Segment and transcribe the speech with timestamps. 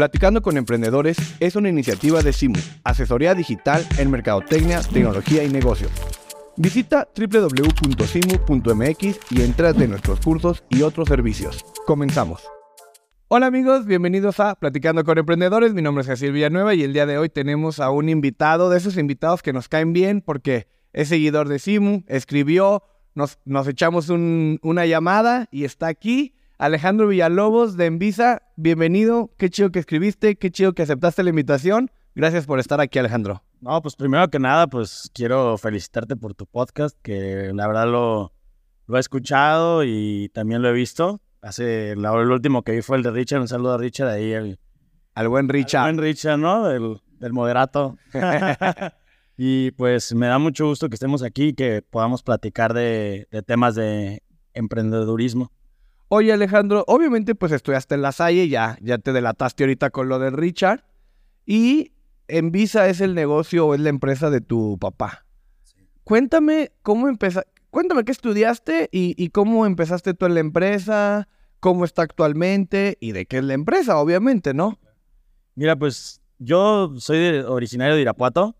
[0.00, 5.92] Platicando con Emprendedores es una iniciativa de CIMU, asesoría digital en mercadotecnia, tecnología y negocios.
[6.56, 8.00] Visita www.cimu.mx
[9.30, 11.66] y entra de nuestros cursos y otros servicios.
[11.84, 12.42] Comenzamos.
[13.28, 15.74] Hola amigos, bienvenidos a Platicando con Emprendedores.
[15.74, 18.78] Mi nombre es Jesús Villanueva y el día de hoy tenemos a un invitado, de
[18.78, 24.08] esos invitados que nos caen bien porque es seguidor de Simu, escribió, nos, nos echamos
[24.08, 26.39] una llamada y está aquí.
[26.60, 29.30] Alejandro Villalobos de Envisa, bienvenido.
[29.38, 31.90] Qué chido que escribiste, qué chido que aceptaste la invitación.
[32.14, 33.42] Gracias por estar aquí, Alejandro.
[33.62, 38.34] No, pues primero que nada, pues quiero felicitarte por tu podcast, que la verdad lo,
[38.86, 41.22] lo he escuchado y también lo he visto.
[41.40, 44.58] Hace, el último que vi fue el de Richard, un saludo a Richard ahí, el,
[45.14, 45.86] al buen Richard.
[45.86, 46.68] Al buen Richard, ¿no?
[46.68, 47.96] Del, del moderato.
[49.38, 53.76] y pues me da mucho gusto que estemos aquí, que podamos platicar de, de temas
[53.76, 54.22] de
[54.52, 55.50] emprendedurismo.
[56.12, 60.18] Oye, Alejandro, obviamente pues estudiaste en la Salle, ya, ya te delataste ahorita con lo
[60.18, 60.82] de Richard.
[61.46, 61.92] Y
[62.26, 65.24] Envisa es el negocio o es la empresa de tu papá.
[66.02, 71.28] Cuéntame cómo empezaste, cuéntame qué estudiaste y, cómo empezaste tú en la empresa,
[71.60, 74.80] cómo está actualmente y de qué es la empresa, obviamente, ¿no?
[75.54, 78.56] Mira, pues yo soy originario de Irapuato,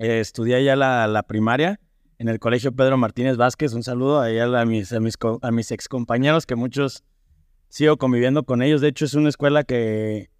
[0.00, 1.78] eh, estudié ya la, la primaria
[2.18, 3.72] en el Colegio Pedro Martínez Vázquez.
[3.74, 7.04] Un saludo a, mis, a, mis, ex compañeros que muchos
[7.68, 8.80] sigo conviviendo con ellos.
[8.80, 10.30] De hecho, es una escuela que,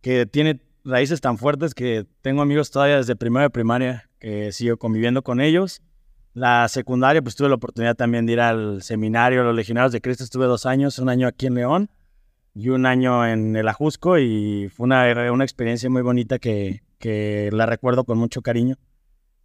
[0.00, 4.76] que tiene raíces tan fuertes que tengo amigos todavía desde primera de primaria que sigo
[4.76, 5.82] conviviendo con ellos.
[6.34, 10.24] La secundaria, pues tuve la oportunidad también de ir al seminario Los Legionarios de Cristo.
[10.24, 11.90] Estuve dos años, un año aquí en León
[12.54, 17.50] y un año en el Ajusco y fue una, una experiencia muy bonita que, que
[17.52, 18.76] la recuerdo con mucho cariño.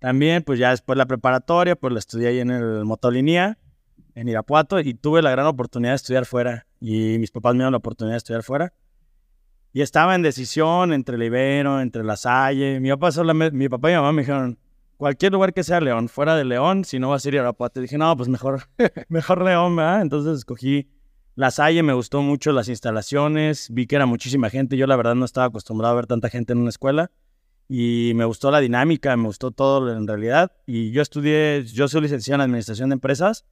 [0.04, 3.58] También, pues ya después la preparatoria, pues la estudié ahí en el Motolinía,
[4.16, 6.68] en Irapuato, y tuve la gran oportunidad de estudiar fuera.
[6.82, 8.74] Y mis papás me dieron la oportunidad de estudiar fuera.
[9.72, 12.82] Y estaba en decisión entre el entre La Salle.
[12.82, 13.12] Mi papá,
[13.54, 14.60] mi papá y mi mamá me dijeron,
[14.98, 17.80] cualquier lugar que sea León, fuera de León, si no vas a ir a Irapuato.
[17.80, 18.64] dije, no, pues mejor,
[19.08, 20.02] mejor León, ¿verdad?
[20.02, 20.90] Entonces escogí
[21.36, 24.76] La Salle, me gustó mucho las instalaciones, vi que era muchísima gente.
[24.76, 27.10] Yo la verdad no estaba acostumbrado a ver tanta gente en una escuela
[27.68, 30.52] y me gustó la dinámica, me gustó todo en realidad.
[30.66, 33.46] Y yo estudié, yo soy licenciado en Administración de Empresas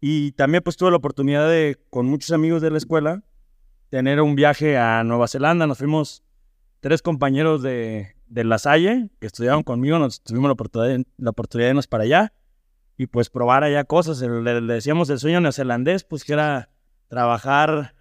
[0.00, 3.22] y también pues tuve la oportunidad de, con muchos amigos de la escuela,
[3.88, 5.66] tener un viaje a Nueva Zelanda.
[5.66, 6.22] Nos fuimos
[6.80, 11.66] tres compañeros de, de La Salle que estudiaron conmigo, nos tuvimos la oportunidad, la oportunidad
[11.66, 12.32] de irnos para allá
[12.96, 14.20] y pues probar allá cosas.
[14.20, 16.70] Le, decíamos el sueño neozelandés, pues que era
[17.08, 17.94] trabajar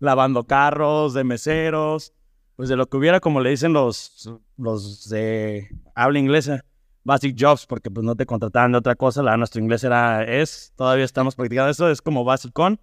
[0.00, 2.12] lavando carros, de meseros,
[2.58, 6.64] pues de lo que hubiera, como le dicen los, los de habla inglesa,
[7.04, 10.72] basic jobs, porque pues no te contrataban de otra cosa, la, nuestro inglés era, es,
[10.74, 12.80] todavía estamos practicando eso, es como basic con.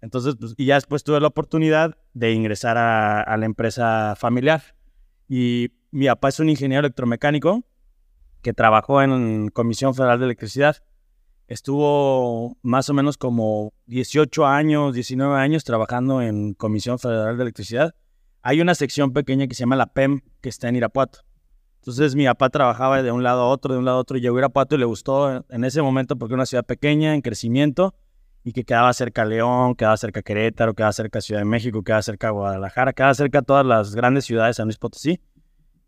[0.00, 4.74] Entonces, pues, y ya después tuve la oportunidad de ingresar a, a la empresa familiar.
[5.28, 7.62] Y mi papá es un ingeniero electromecánico
[8.42, 10.78] que trabajó en Comisión Federal de Electricidad.
[11.46, 17.94] Estuvo más o menos como 18 años, 19 años trabajando en Comisión Federal de Electricidad
[18.44, 21.20] hay una sección pequeña que se llama la PEM, que está en Irapuato.
[21.80, 24.20] Entonces mi papá trabajaba de un lado a otro, de un lado a otro, y
[24.20, 27.22] llegó a Irapuato y le gustó en ese momento porque era una ciudad pequeña, en
[27.22, 27.94] crecimiento,
[28.44, 31.46] y que quedaba cerca a León, quedaba cerca a Querétaro, quedaba cerca a Ciudad de
[31.46, 34.76] México, quedaba cerca a Guadalajara, quedaba cerca a todas las grandes ciudades de San Luis
[34.76, 35.22] Potosí,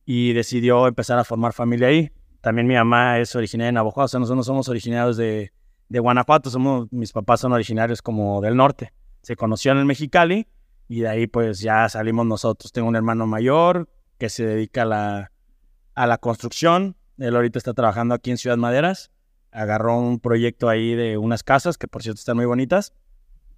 [0.06, 2.11] y decidió empezar a formar familia ahí.
[2.41, 5.53] También mi mamá es originaria de Navajo, o sea, nosotros no somos originarios de,
[5.91, 8.94] de Guanajuato, somos, mis papás son originarios como del norte.
[9.21, 10.47] Se conoció en Mexicali,
[10.88, 12.72] y de ahí pues ya salimos nosotros.
[12.72, 13.88] Tengo un hermano mayor
[14.19, 15.32] que se dedica a la,
[15.94, 16.97] a la construcción.
[17.19, 19.10] Él ahorita está trabajando aquí en Ciudad Maderas.
[19.50, 22.92] Agarró un proyecto ahí de unas casas que por cierto están muy bonitas.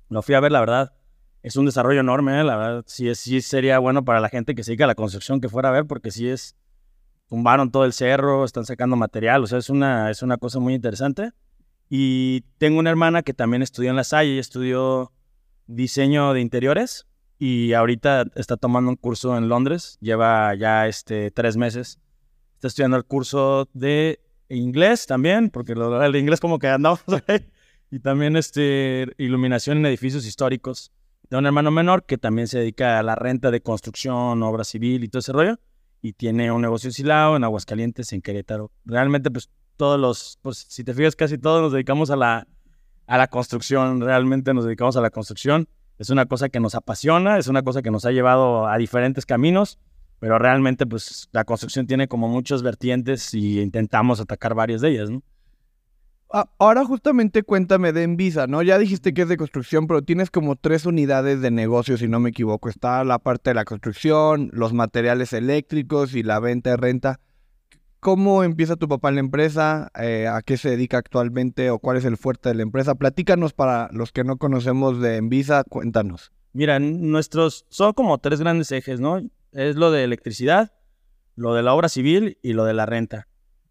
[0.09, 0.95] Lo fui a ver, la verdad.
[1.43, 2.45] Es un desarrollo enorme, ¿eh?
[2.45, 2.85] la verdad.
[2.87, 5.69] Sí, sí sería bueno para la gente que se dedica a la construcción que fuera
[5.69, 6.57] a ver porque sí es...
[7.29, 10.73] Tumbaron todo el cerro, están sacando material, o sea, es una, es una cosa muy
[10.73, 11.33] interesante.
[11.91, 15.13] Y tengo una hermana que también estudió en la Salle, estudió
[15.67, 17.08] diseño de interiores
[17.39, 22.01] y ahorita está tomando un curso en Londres, lleva ya este, tres meses.
[22.55, 27.01] Está estudiando el curso de inglés también, porque el inglés como que andamos
[27.91, 30.91] y también este, iluminación en edificios históricos.
[31.29, 35.05] Tengo un hermano menor que también se dedica a la renta de construcción, obra civil
[35.05, 35.61] y todo ese rollo.
[36.01, 38.73] Y tiene un negocio Silao, en Aguascalientes, en Querétaro.
[38.85, 42.47] Realmente, pues todos los, pues si te fijas, casi todos nos dedicamos a la,
[43.07, 44.01] a la construcción.
[44.01, 45.69] Realmente nos dedicamos a la construcción.
[45.99, 49.27] Es una cosa que nos apasiona, es una cosa que nos ha llevado a diferentes
[49.27, 49.79] caminos,
[50.21, 55.11] pero realmente pues la construcción tiene como muchas vertientes y intentamos atacar varias de ellas,
[55.11, 55.23] ¿no?
[56.31, 58.63] A- Ahora justamente cuéntame de Envisa, ¿no?
[58.63, 62.21] Ya dijiste que es de construcción, pero tienes como tres unidades de negocio, si no
[62.21, 62.69] me equivoco.
[62.69, 67.21] Está la parte de la construcción, los materiales eléctricos y la venta y renta.
[68.01, 69.91] ¿Cómo empieza tu papá en la empresa?
[70.01, 72.95] Eh, ¿A qué se dedica actualmente o cuál es el fuerte de la empresa?
[72.95, 76.31] Platícanos para los que no conocemos de Envisa, cuéntanos.
[76.53, 79.21] Mira, nuestros son como tres grandes ejes, ¿no?
[79.51, 80.73] Es lo de electricidad,
[81.35, 83.27] lo de la obra civil y lo de la renta.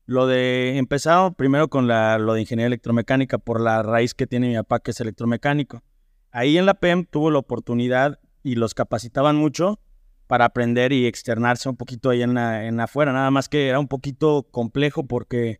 [0.06, 4.50] Lo de empezaron primero con la, lo de ingeniería electromecánica por la raíz que tiene
[4.50, 5.84] mi papá, que es electromecánico.
[6.32, 9.80] Ahí en la PEM tuvo la oportunidad y los capacitaban mucho
[10.28, 13.14] para aprender y externarse un poquito ahí en, la, en afuera.
[13.14, 15.60] Nada más que era un poquito complejo porque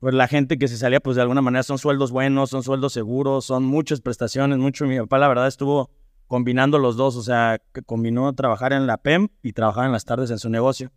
[0.00, 2.92] pues la gente que se salía, pues de alguna manera son sueldos buenos, son sueldos
[2.92, 4.86] seguros, son muchas prestaciones, mucho.
[4.86, 5.90] Mi papá, la verdad, estuvo
[6.28, 10.04] combinando los dos, o sea, que combinó trabajar en la PEM y trabajar en las
[10.04, 10.92] tardes en su negocio.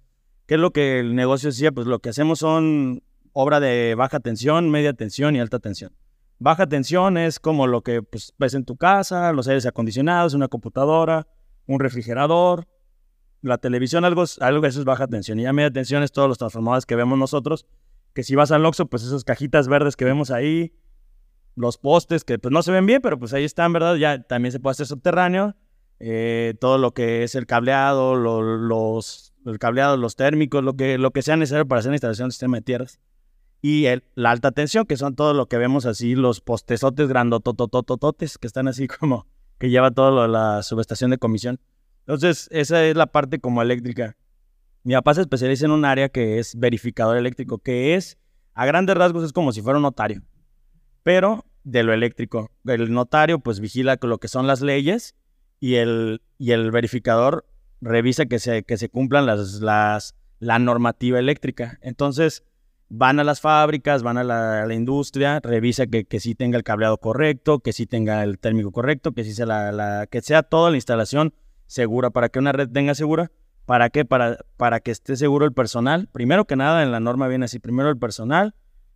[0.46, 1.72] ¿Qué es lo que el negocio decía?
[1.72, 3.02] Pues lo que hacemos son
[3.34, 5.94] obra de baja tensión, media tensión y alta tensión.
[6.38, 10.48] Baja tensión es como lo que pues, ves en tu casa, los aires acondicionados, una
[10.48, 11.28] computadora,
[11.66, 12.68] un refrigerador,
[13.42, 15.40] la televisión, algo, algo de eso es baja tensión.
[15.40, 17.66] Y ya media tensión es todos los transformadores que vemos nosotros,
[18.14, 20.74] que si vas al Oxxo, pues esas cajitas verdes que vemos ahí,
[21.56, 23.96] los postes que pues no se ven bien, pero pues ahí están, ¿verdad?
[23.96, 25.56] Ya también se puede hacer subterráneo,
[26.00, 29.60] eh, todo lo que es el cableado, lo- los, el
[30.02, 32.62] los térmicos, lo que, lo que sea necesario para hacer la instalación del sistema de
[32.64, 33.00] tierras.
[33.62, 38.38] Y el- la alta tensión, que son todo lo que vemos así, los postezotes grandotototototes,
[38.38, 39.28] que están así como,
[39.60, 41.60] que lleva toda la subestación de comisión.
[42.02, 44.16] Entonces, esa es la parte como eléctrica.
[44.84, 48.18] Mi papá se especializa en un área que es verificador eléctrico, que es,
[48.54, 50.22] a grandes rasgos, es como si fuera un notario
[51.04, 52.52] pero de lo eléctrico.
[52.66, 55.16] El notario pues vigila lo que son las leyes
[55.60, 57.46] y el, y el verificador
[57.82, 61.80] revisa que se, que se cumplan las, las, la normativa eléctrica.
[61.82, 62.44] Entonces
[62.90, 66.98] van a las fábricas, van a la, industria, revisa que, que sí tenga el cableado
[66.98, 70.78] correcto, que sí tenga el térmico correcto, que sí sea, la- que sea toda la
[70.78, 71.34] instalación
[71.72, 73.32] segura para que una red tenga segura.
[73.66, 74.04] ¿Para qué?
[74.04, 76.10] Para, para que esté seguro el personal.
[76.12, 78.54] Primero que nada, en la norma viene así, primero el personal,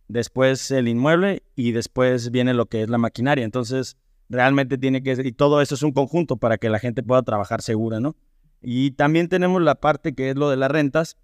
[0.08, 3.44] después el inmueble y después viene lo que es la maquinaria.
[3.44, 3.96] Entonces,
[4.28, 7.22] realmente tiene que ser, y todo eso es un conjunto para que la gente pueda
[7.22, 8.14] trabajar segura, ¿no?
[8.60, 11.16] Y también tenemos la parte que es lo de las rentas,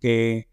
[0.00, 0.48] que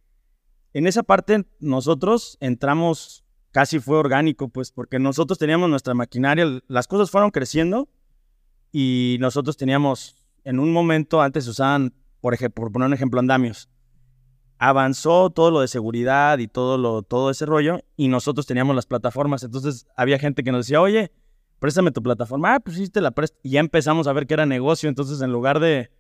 [0.73, 6.87] en esa parte nosotros entramos, casi fue orgánico, pues, porque nosotros teníamos nuestra maquinaria, las
[6.87, 7.89] cosas fueron creciendo
[8.73, 13.69] y nosotros teníamos, en un momento antes usaban, por ejemplo, por poner un ejemplo, andamios
[14.69, 18.85] avanzó todo lo de seguridad y todo, lo, todo ese rollo y nosotros teníamos las
[18.85, 19.43] plataformas.
[19.43, 21.11] Entonces había gente que nos decía, oye,
[21.59, 22.55] préstame tu plataforma.
[22.55, 23.37] Ah, pues sí, te la presto.
[23.43, 24.87] Y ya empezamos a ver que era negocio.
[24.87, 25.91] Entonces en lugar de,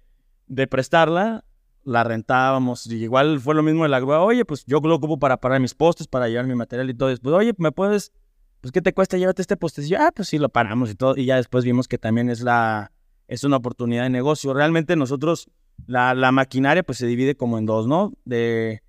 [0.47, 1.43] de prestarla,
[1.83, 2.87] la rentábamos.
[2.87, 4.21] Y igual fue lo mismo de la grúa.
[4.21, 7.09] Oye, pues yo lo ocupo para parar mis postes, para llevar mi material y todo.
[7.09, 8.13] Después, oye, ¿me puedes?
[8.63, 9.17] Pues ¿qué te cuesta?
[9.17, 9.97] Llévate este postecillo.
[9.99, 11.17] Ah, pues sí, lo paramos y todo.
[11.17, 12.93] Y ya después vimos que también es la...
[13.27, 14.53] Es una oportunidad de negocio.
[14.53, 15.49] Realmente nosotros
[15.85, 18.13] la, la maquinaria pues se divide como en dos, ¿no?
[18.23, 18.81] De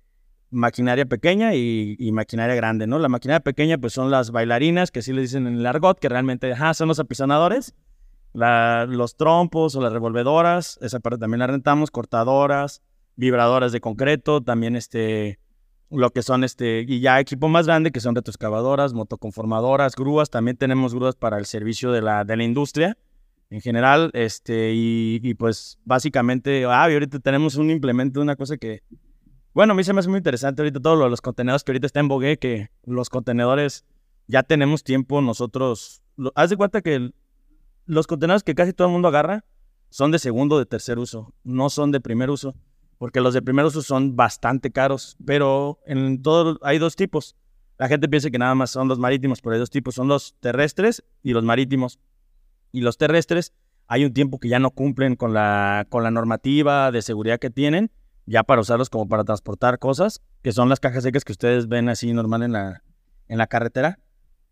[0.49, 2.99] maquinaria pequeña y, maquinaria grande, ¿no?
[2.99, 6.07] La maquinaria pequeña pues son las bailarinas, que sí le dicen en el argot, que
[6.07, 7.75] realmente ajá, son los apisonadores,
[8.31, 12.81] los trompos o las revolvedoras, esa parte también la rentamos, cortadoras,
[13.17, 15.37] vibradoras de concreto, también este,
[15.89, 20.57] lo que son este, y ya equipo más grande que son retroexcavadoras, motoconformadoras, grúas, también
[20.57, 22.97] tenemos grúas para el servicio de la, de la industria
[23.49, 28.81] en general, este, y, pues básicamente, ah, y ahorita tenemos un implemento, una cosa que,
[29.53, 31.85] bueno, a mí se me hace muy interesante ahorita todo lo los contenedores que ahorita
[31.85, 33.85] está en bogue, que los contenedores
[34.27, 36.01] ya tenemos tiempo nosotros,
[36.33, 37.11] haz de cuenta que
[37.85, 39.45] los contenedores que casi todo el mundo agarra
[39.89, 42.55] son de segundo de tercer uso, no son de primer uso,
[42.97, 47.35] porque los de primer uso son bastante caros, pero en todo hay dos tipos.
[47.77, 50.35] La gente piensa que nada más son los marítimos, pero hay dos tipos, son los
[50.39, 51.99] terrestres y los marítimos
[52.71, 53.53] y los terrestres,
[53.87, 57.49] hay un tiempo que ya no cumplen con la, con la normativa de seguridad que
[57.49, 57.91] tienen,
[58.25, 61.87] ya para usarlos como para transportar cosas, que son las cajas secas que ustedes ven
[61.89, 62.83] así normal en la,
[63.27, 63.99] en la carretera.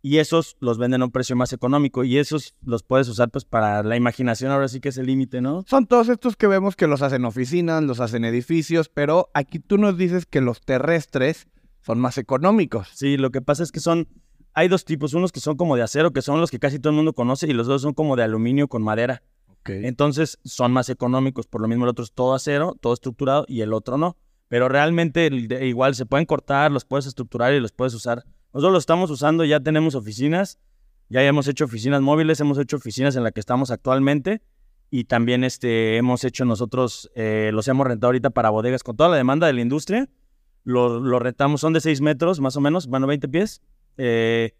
[0.05, 3.45] Y esos los venden a un precio más económico y esos los puedes usar pues
[3.45, 5.63] para la imaginación, ahora sí que es el límite, ¿no?
[5.65, 9.77] Son todos estos que vemos que los hacen oficinas, los hacen edificios, pero aquí tú
[9.77, 11.47] nos dices que los terrestres
[11.79, 12.89] son más económicos.
[12.93, 14.09] Sí, lo que pasa es que son,
[14.53, 16.91] hay dos tipos, unos que son como de acero, que son los que casi todo
[16.91, 19.23] el mundo conoce, y los dos son como de aluminio con madera.
[19.65, 23.61] Entonces son más económicos, por lo mismo el otro es todo acero, todo estructurado y
[23.61, 24.17] el otro no.
[24.49, 25.29] Pero realmente
[25.65, 28.25] igual se pueden cortar, los puedes estructurar y los puedes usar.
[28.53, 30.59] Nosotros los estamos usando, ya tenemos oficinas,
[31.09, 34.41] ya hemos hecho oficinas móviles, hemos hecho oficinas en las que estamos actualmente
[34.91, 39.09] y también este, hemos hecho nosotros, eh, los hemos rentado ahorita para bodegas con toda
[39.09, 40.07] la demanda de la industria.
[40.63, 43.61] Los lo rentamos, son de 6 metros más o menos, bueno, 20 pies,
[43.97, 44.53] Eh,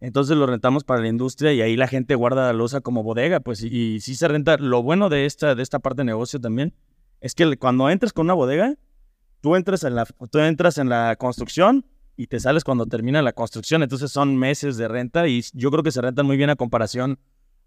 [0.00, 3.40] entonces lo rentamos para la industria y ahí la gente guarda la usa como bodega,
[3.40, 4.56] pues, y, y sí se renta.
[4.56, 6.72] Lo bueno de esta, de esta parte de negocio también
[7.20, 8.76] es que cuando entres con una bodega,
[9.40, 11.84] tú entras en la, tú entras en la construcción
[12.20, 13.82] y te sales cuando termina la construcción.
[13.82, 17.18] Entonces son meses de renta y yo creo que se rentan muy bien a comparación,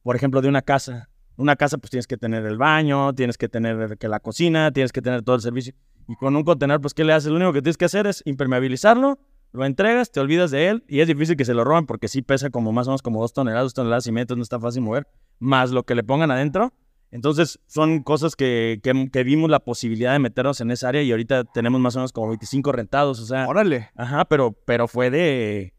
[0.04, 1.10] por ejemplo, de una casa.
[1.38, 4.92] Una casa pues tienes que tener el baño, tienes que tener que la cocina, tienes
[4.92, 5.74] que tener todo el servicio.
[6.08, 7.32] Y con un contenedor, pues, ¿qué le haces?
[7.32, 9.18] Lo único que tienes que hacer es impermeabilizarlo,
[9.54, 12.22] lo entregas, te olvidas de él y es difícil que se lo roben porque sí
[12.22, 14.84] pesa como más o menos como dos toneladas, dos toneladas y medio, no está fácil
[14.84, 15.08] mover,
[15.40, 16.74] más lo que le pongan adentro.
[17.14, 21.12] Entonces son cosas que, que, que vimos la posibilidad de meternos en esa área y
[21.12, 23.92] ahorita tenemos más o menos como 25 rentados, o sea, Órale.
[23.96, 25.76] ajá, pero, pero fue de,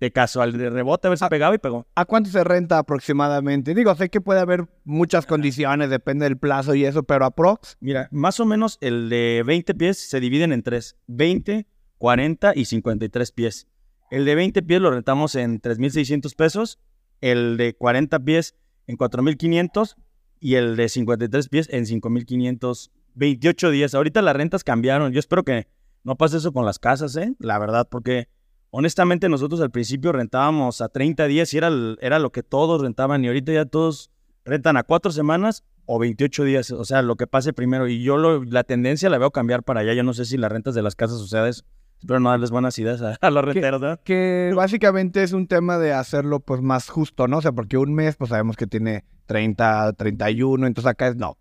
[0.00, 1.28] de casual, de rebote, a ver si Ah.
[1.28, 1.86] pegaba y pegó.
[1.94, 3.72] ¿A cuánto se renta aproximadamente?
[3.72, 7.76] Digo, sé que puede haber muchas condiciones, depende del plazo y eso, pero aprox.
[7.78, 12.64] Mira, más o menos el de 20 pies se dividen en tres, 20, 40 y
[12.64, 13.68] 53 pies.
[14.10, 16.80] El de 20 pies lo rentamos en 3.600 pesos,
[17.20, 18.56] el de 40 pies
[18.88, 19.94] en 4.500
[20.44, 22.90] y el de 53 pies en 5.500.
[23.14, 23.94] 28 días.
[23.94, 25.10] Ahorita las rentas cambiaron.
[25.12, 25.68] Yo espero que
[26.02, 27.32] no pase eso con las casas, ¿eh?
[27.38, 28.28] La verdad, porque
[28.70, 32.82] honestamente nosotros al principio rentábamos a 30 días y era, el- era lo que todos
[32.82, 34.10] rentaban y ahorita ya todos
[34.44, 37.88] rentan a 4 semanas o 28 días, o sea, lo que pase primero.
[37.88, 39.94] Y yo lo- la tendencia la veo cambiar para allá.
[39.94, 41.62] Yo no sé si las rentas de las casas suceda eso.
[42.00, 44.00] Espero no darles buenas ideas a, a los renteros, ¿verdad?
[44.04, 47.38] Que básicamente es un tema de hacerlo pues más justo, ¿no?
[47.38, 51.36] O sea, porque un mes pues sabemos que tiene 30, 31, entonces acá es no.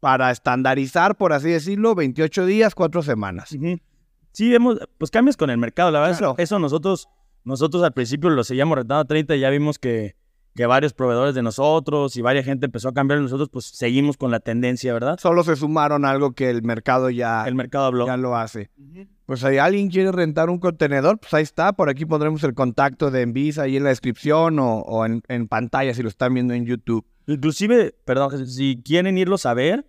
[0.00, 3.54] Para estandarizar, por así decirlo, 28 días, 4 semanas.
[4.32, 6.18] Sí, hemos, pues cambias con el mercado, la verdad.
[6.18, 6.32] Claro.
[6.34, 7.08] Eso, eso nosotros,
[7.44, 10.14] nosotros al principio lo seguíamos rentando a 30 y ya vimos que,
[10.54, 14.16] que varios proveedores de nosotros y varias gente empezó a cambiar y nosotros pues seguimos
[14.16, 15.18] con la tendencia, ¿verdad?
[15.18, 18.06] Solo se sumaron a algo que el mercado ya, El mercado habló.
[18.06, 18.70] ya lo hace.
[19.26, 21.72] Pues si alguien quiere rentar un contenedor, pues ahí está.
[21.72, 26.02] Por aquí pondremos el contacto de Envisa ahí en la descripción o, en, pantalla si
[26.02, 27.04] lo están viendo en YouTube.
[27.26, 29.84] Inclusive, perdón, si quieren irlos a ver,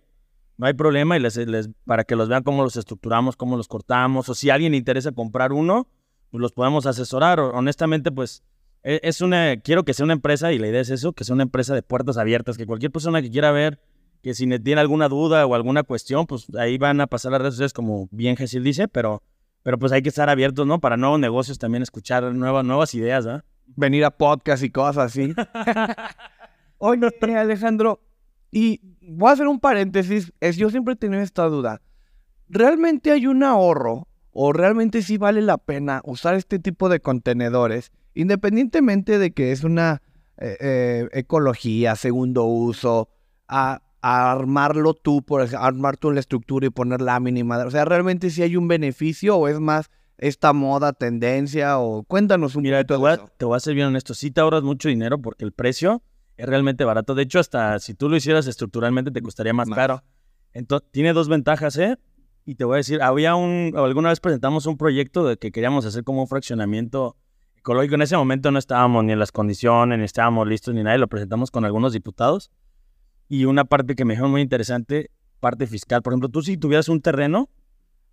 [0.56, 1.38] no hay problema y les,
[1.84, 5.12] para que los vean cómo los estructuramos, cómo los cortamos, o si alguien le interesa
[5.12, 5.86] comprar uno,
[6.30, 7.38] pues los podemos asesorar.
[7.38, 8.42] Honestamente, pues
[8.82, 11.34] e- es una, quiero que sea una empresa y la idea es eso, que sea
[11.34, 13.78] una empresa de puertas abiertas, que cualquier persona que quiera ver,
[14.22, 17.40] que si ne- tiene alguna duda o alguna cuestión, pues ahí van a pasar las
[17.40, 19.22] redes sociales como bien Jesús dice, pero,
[19.62, 20.80] pero pues hay que estar abiertos, ¿no?
[20.80, 23.44] Para nuevos negocios también escuchar nuevas, nuevas ideas, ¿ah?
[23.66, 25.34] Venir a podcast y cosas así.
[26.78, 28.00] Oye, Alejandro,
[28.50, 30.32] y voy a hacer un paréntesis.
[30.40, 31.80] Es, yo siempre he tenido esta duda.
[32.48, 37.90] ¿Realmente hay un ahorro o realmente sí vale la pena usar este tipo de contenedores,
[38.14, 40.02] independientemente de que es una
[40.38, 43.08] eh, eh, ecología, segundo uso,
[43.48, 47.42] a, a armarlo tú, por armar tú la estructura y poner lámina y?
[47.42, 51.78] O sea, ¿realmente sí hay un beneficio o es más esta moda, tendencia?
[51.78, 54.14] O cuéntanos un Mira, te poquito voy, a, te voy a ser bien honesto.
[54.14, 56.02] Sí te ahorras mucho dinero porque el precio
[56.36, 57.14] es realmente barato.
[57.14, 59.76] De hecho, hasta si tú lo hicieras estructuralmente te costaría más Más.
[59.76, 60.02] caro.
[60.52, 61.98] Entonces, tiene dos ventajas, ¿eh?
[62.46, 65.84] Y te voy a decir, había un, alguna vez presentamos un proyecto de que queríamos
[65.84, 67.16] hacer como un fraccionamiento
[67.56, 67.96] ecológico.
[67.96, 70.96] En ese momento no estábamos ni en las condiciones, ni estábamos listos ni nada.
[70.96, 72.50] y Lo presentamos con algunos diputados.
[73.28, 76.02] Y una parte que me dijeron muy interesante, parte fiscal.
[76.02, 77.48] Por ejemplo, tú si tuvieras un terreno,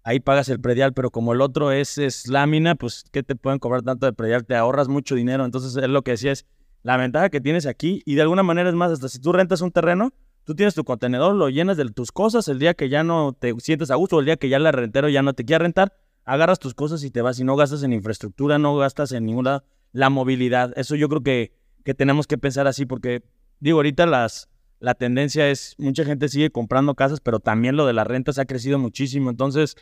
[0.04, 3.60] ahí pagas el predial, pero como el otro es, es lámina, pues ¿qué te pueden
[3.60, 4.46] cobrar tanto de predial?
[4.46, 5.46] Te ahorras mucho dinero.
[5.46, 6.46] Entonces, es lo que decía es
[6.84, 9.62] la ventaja que tienes aquí y de alguna manera es más, hasta si tú rentas
[9.62, 13.04] un terreno, tú tienes tu contenedor, lo llenas de tus cosas, el día que ya
[13.04, 15.64] no te sientes a gusto, el día que ya el rentero ya no te quiere
[15.64, 15.94] rentar,
[16.26, 19.64] agarras tus cosas y te vas y no gastas en infraestructura, no gastas en ninguna
[19.94, 20.74] la movilidad.
[20.78, 21.54] Eso yo creo que,
[21.84, 23.24] que tenemos que pensar así porque,
[23.60, 27.94] digo, ahorita las, la tendencia es, mucha gente sigue comprando casas, pero también lo de
[27.94, 29.30] las rentas ha crecido muchísimo.
[29.30, 29.76] Entonces,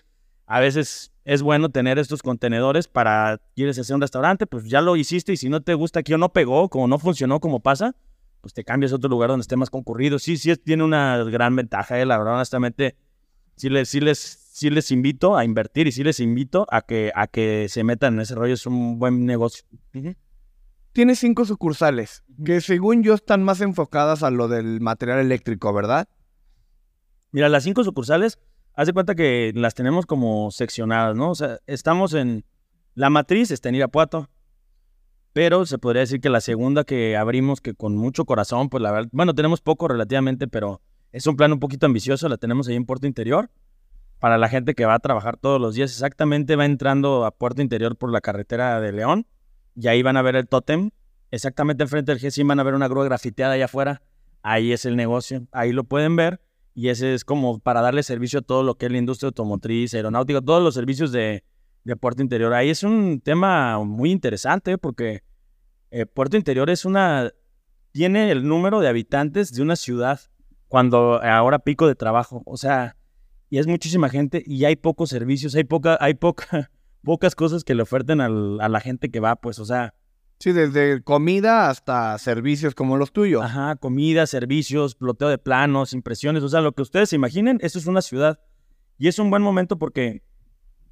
[0.46, 4.96] a veces es bueno tener estos contenedores para, quieres hacer un restaurante, pues ya lo
[4.96, 7.96] hiciste y si no te gusta aquí o no pegó, como no funcionó como pasa,
[8.42, 10.20] pues te cambias a otro lugar donde esté más concurrido.
[10.20, 12.98] Sí, sí, tiene una gran ventaja, eh, la verdad, honestamente,
[13.56, 17.12] sí les, sí, les, sí les invito a invertir y sí les invito a que,
[17.16, 19.66] a que se metan en ese rollo, es un buen negocio.
[20.94, 26.08] Tiene cinco sucursales, que según yo están más enfocadas a lo del material eléctrico, ¿verdad?
[27.32, 28.38] Mira, las cinco sucursales,
[28.76, 31.32] haz de cuenta que las tenemos como seccionadas, ¿no?
[31.32, 32.46] O sea, estamos en.
[32.94, 34.30] La matriz está en Irapuato.
[35.34, 38.92] Pero se podría decir que la segunda que abrimos, que con mucho corazón, pues la
[38.92, 39.10] verdad.
[39.12, 40.80] Bueno, tenemos poco relativamente, pero
[41.12, 42.30] es un plan un poquito ambicioso.
[42.30, 43.50] La tenemos ahí en Puerto Interior.
[44.20, 47.64] Para la gente que va a trabajar todos los días, exactamente va entrando a Puerto
[47.64, 49.26] Interior por la carretera de León.
[49.75, 50.92] Y ahí van a ver el tótem.
[51.32, 54.01] Exactamente enfrente del GSIM van a ver una grúa grafiteada allá afuera.
[54.42, 55.48] Ahí es el negocio.
[55.51, 56.42] Ahí lo pueden ver.
[56.75, 59.94] Y ese es como para darle servicio a todo lo que es la industria automotriz,
[59.94, 61.44] aeronáutica, todos los servicios de,
[61.84, 62.53] de Puerto Interior.
[62.53, 65.24] Ahí es un tema muy interesante porque
[65.92, 67.32] eh, Puerto Interior es una,
[67.92, 70.20] tiene el número de habitantes de una ciudad
[70.68, 72.42] cuando ahora pico de trabajo.
[72.46, 72.98] O sea,
[73.50, 76.72] y es muchísima gente y hay pocos servicios, hay poca, hay poca,
[77.04, 79.94] pocas cosas que le oferten a la gente que va, pues, o sea.
[80.40, 83.44] Sí, desde comida hasta servicios como los tuyos.
[83.44, 87.80] Ajá, comida, servicios, ploteo de planos, impresiones, o sea, lo que ustedes se imaginen, eso
[87.80, 88.40] es una ciudad.
[88.98, 90.24] Y es un buen momento porque,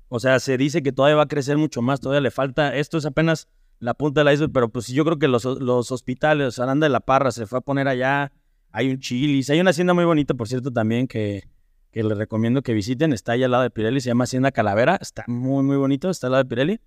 [0.08, 2.98] o sea, se dice que todavía va a crecer mucho más, todavía le falta, esto
[2.98, 3.50] es apenas
[3.80, 7.00] la punta del iceberg, pero pues yo creo que los, los hospitales, Aranda de la
[7.02, 8.32] Parra se fue a poner allá,
[8.72, 11.44] hay un chilis, hay una hacienda muy bonita, por cierto, también que,
[11.92, 14.98] que les recomiendo que visiten, está allá al lado de Pirelli, se llama Hacienda Calavera,
[15.02, 16.80] está muy, muy bonito, está al lado de Pirelli.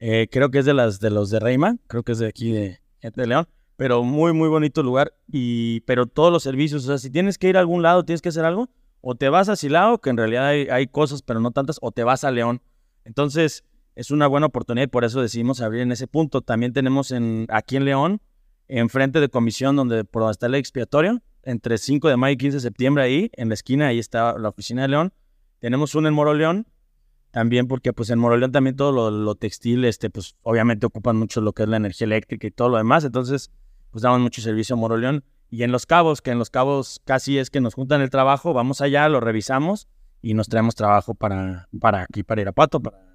[0.00, 2.52] Eh, creo que es de, las, de los de Reima, creo que es de aquí
[2.52, 2.78] de
[3.26, 7.38] León, pero muy, muy bonito lugar, y, pero todos los servicios, o sea, si tienes
[7.38, 8.68] que ir a algún lado, tienes que hacer algo,
[9.00, 11.92] o te vas a Silao, que en realidad hay, hay cosas, pero no tantas, o
[11.92, 12.60] te vas a León.
[13.04, 16.40] Entonces, es una buena oportunidad y por eso decidimos abrir en ese punto.
[16.40, 18.20] También tenemos en, aquí en León,
[18.68, 22.56] enfrente de comisión, donde por donde está el expiatorio, entre 5 de mayo y 15
[22.58, 25.14] de septiembre ahí, en la esquina, ahí está la oficina de León.
[25.60, 26.66] Tenemos uno en Moroleón,
[27.30, 31.54] también porque pues en Moroleón también todo lo, textil, este, pues obviamente ocupan mucho lo
[31.54, 33.50] que es la energía eléctrica y todo lo demás, entonces
[33.90, 35.24] pues damos mucho servicio a Moroleón.
[35.50, 38.52] Y en Los Cabos, que en Los Cabos casi es que nos juntan el trabajo,
[38.52, 39.88] vamos allá, lo revisamos
[40.20, 43.07] y nos traemos trabajo para, para aquí, para Irapuato, para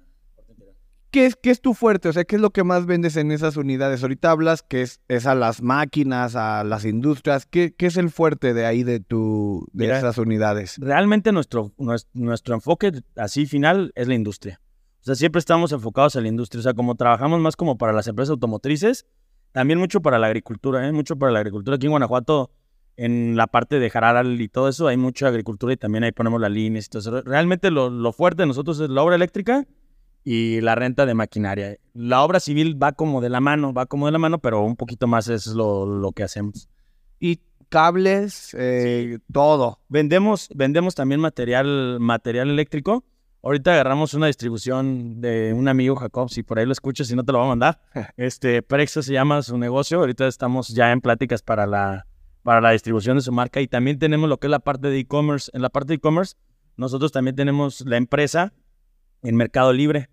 [1.14, 2.08] ¿Qué es, ¿Qué es tu fuerte?
[2.08, 4.02] O sea, ¿qué es lo que más vendes en esas unidades?
[4.02, 7.46] Ahorita hablas que es, es a las máquinas, a las industrias.
[7.46, 10.76] ¿Qué, ¿Qué, es el fuerte de ahí de, tu, de esas unidades?
[10.80, 11.70] Realmente nuestro,
[12.14, 14.60] nuestro, enfoque así final es la industria.
[15.02, 16.58] O sea, siempre estamos enfocados a la industria.
[16.58, 19.06] O sea, como trabajamos más como para las empresas automotrices,
[19.52, 20.90] también mucho para la agricultura, ¿eh?
[20.90, 21.76] mucho para la agricultura.
[21.76, 22.50] Aquí en Guanajuato,
[22.96, 26.40] en la parte de Jaral y todo eso, hay mucha agricultura y también ahí ponemos
[26.40, 27.22] las líneas eso.
[27.22, 29.64] Realmente lo, lo fuerte de nosotros es la obra eléctrica
[30.24, 31.76] y la renta de maquinaria.
[31.92, 34.74] La obra civil va como de la mano, va como de la mano, pero un
[34.74, 36.68] poquito más es lo, que hacemos.
[37.20, 39.80] Y cables, eh, todo.
[39.88, 43.04] Vendemos, vendemos también material, material eléctrico.
[43.42, 47.24] Ahorita agarramos una distribución de un amigo Jacob, si por ahí lo escuchas, si no
[47.24, 47.80] te lo voy a mandar.
[48.16, 49.98] Este, Prexo se llama su negocio.
[49.98, 52.06] Ahorita estamos ya en pláticas para la,
[52.42, 55.00] para la distribución de su marca y también tenemos lo que es la parte de
[55.00, 55.50] e-commerce.
[55.52, 56.36] En la parte de e-commerce,
[56.78, 58.54] nosotros también tenemos la empresa
[59.22, 60.08] en Mercado Libre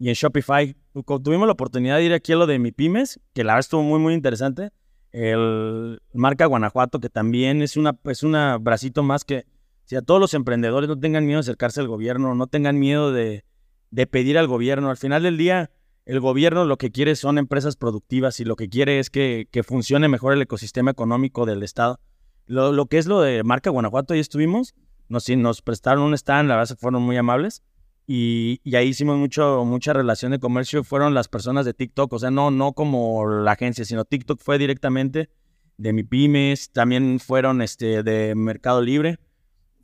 [0.00, 0.74] y en Shopify.
[1.22, 3.82] Tuvimos la oportunidad de ir aquí a lo de mi pymes, que la verdad estuvo
[3.82, 4.70] muy, muy interesante.
[5.12, 9.44] El marca Guanajuato, que también es una, es una bracito más que
[9.84, 13.12] si a todos los emprendedores no tengan miedo de acercarse al gobierno, no tengan miedo
[13.12, 13.44] de,
[13.90, 14.88] de pedir al gobierno.
[14.88, 15.70] Al final del día,
[16.06, 19.62] el gobierno lo que quiere son empresas productivas y lo que quiere es que, que
[19.62, 22.00] funcione mejor el ecosistema económico del Estado.
[22.46, 24.74] Lo, lo, que es lo de marca Guanajuato, ahí estuvimos,
[25.08, 27.62] nos, nos prestaron un stand, la verdad fueron muy amables
[28.12, 32.32] y, ahí hicimos mucho, mucha relación de comercio, fueron las personas de TikTok, o sea,
[32.32, 35.30] no, no como la agencia, sino TikTok fue directamente
[35.76, 39.20] de mi pymes, también fueron este, de Mercado Libre,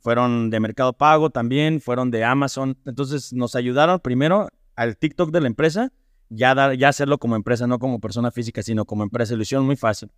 [0.01, 5.39] fueron de Mercado Pago también, fueron de Amazon, entonces nos ayudaron primero al TikTok de
[5.39, 5.93] la empresa,
[6.27, 9.65] ya, dar, ya hacerlo como empresa, no como persona física, sino como empresa, lo hicieron
[9.65, 10.11] muy fácil.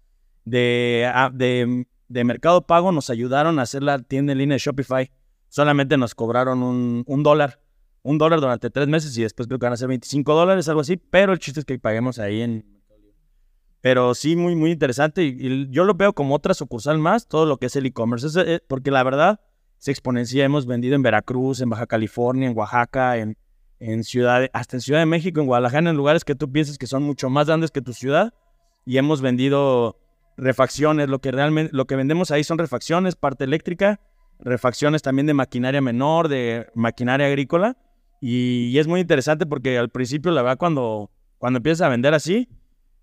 [0.46, 4.60] De, ah, de, de Mercado Pago nos ayudaron a hacer la tienda en línea de
[4.60, 5.12] Shopify,
[5.48, 7.60] solamente nos cobraron un, un dólar
[8.04, 10.82] un dólar durante tres meses y después creo que van a ser 25 dólares, algo
[10.82, 12.66] así, pero el chiste es que paguemos ahí en...
[13.82, 17.58] Pero sí, muy, muy interesante y, yo lo veo como otra sucursal más, todo lo
[17.58, 19.40] que es el e-commerce, eh, porque la verdad
[19.78, 23.38] se exponencia, hemos vendido en Veracruz, en Baja California, en Oaxaca, en,
[23.80, 26.88] en Ciudad, hasta en Ciudad de México, en Guadalajara, en lugares que tú piensas que
[26.88, 28.34] son mucho más grandes que tu ciudad.
[28.86, 29.98] Y hemos vendido
[30.36, 34.02] refacciones, lo que realmente, lo que vendemos ahí son refacciones, parte eléctrica,
[34.40, 37.78] refacciones también de maquinaria menor, de maquinaria agrícola
[38.22, 42.50] y, es muy interesante porque al principio, la verdad, cuando, cuando empiezas a vender así,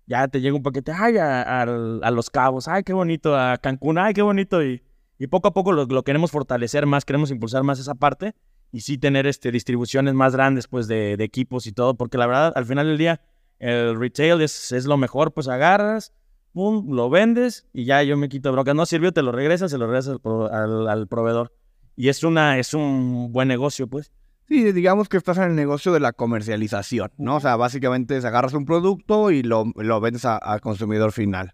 [0.05, 4.13] ya te llega un paquete, ay, a, Los Cabos, ay, qué bonito, a Cancún, ay,
[4.13, 4.63] qué bonito.
[4.63, 4.81] Y,
[5.17, 8.35] y poco a poco lo, queremos fortalecer más, queremos impulsar más esa parte
[8.71, 12.53] y sí tener este, distribuciones más grandes, pues, de, equipos y todo, porque la verdad,
[12.55, 13.21] al final del día,
[13.59, 16.13] el retail es, es lo mejor, pues agarras,
[16.53, 18.73] pum, lo vendes y ya yo me quito bronca.
[18.75, 20.19] No sirvió, te lo regresas, se lo regresas
[20.51, 21.53] al, al proveedor.
[21.95, 24.11] Y es, una, es un buen negocio, pues.
[24.47, 27.35] Sí, digamos que estás en el negocio de la comercialización, ¿no?
[27.35, 31.53] O sea, básicamente agarras un producto y lo, lo vendes al consumidor final.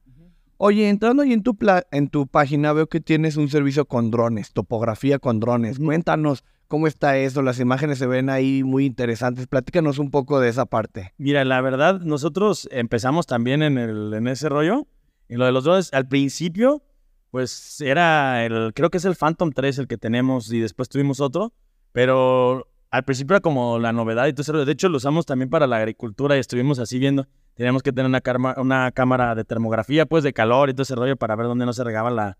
[0.57, 1.57] Oye, entrando ahí en tu,
[1.91, 5.79] en tu página veo que tienes un servicio con drones, topografía con drones.
[5.79, 9.47] Cuéntanos cómo está eso, las imágenes se ven ahí muy interesantes.
[9.47, 11.13] Platícanos un poco de esa parte.
[11.17, 14.87] Mira, la verdad, nosotros empezamos también en, el, en ese rollo.
[15.29, 16.83] En lo de los drones, al principio,
[17.31, 21.19] pues era el, creo que es el Phantom 3 el que tenemos y después tuvimos
[21.19, 21.53] otro.
[21.91, 24.65] Pero al principio era como la novedad y todo eso.
[24.65, 27.25] De hecho, lo usamos también para la agricultura y estuvimos así viendo.
[27.55, 28.21] Teníamos que tener una,
[28.57, 31.73] una cámara de termografía, pues, de calor y todo ese rollo para ver dónde no
[31.73, 32.37] se regaba la,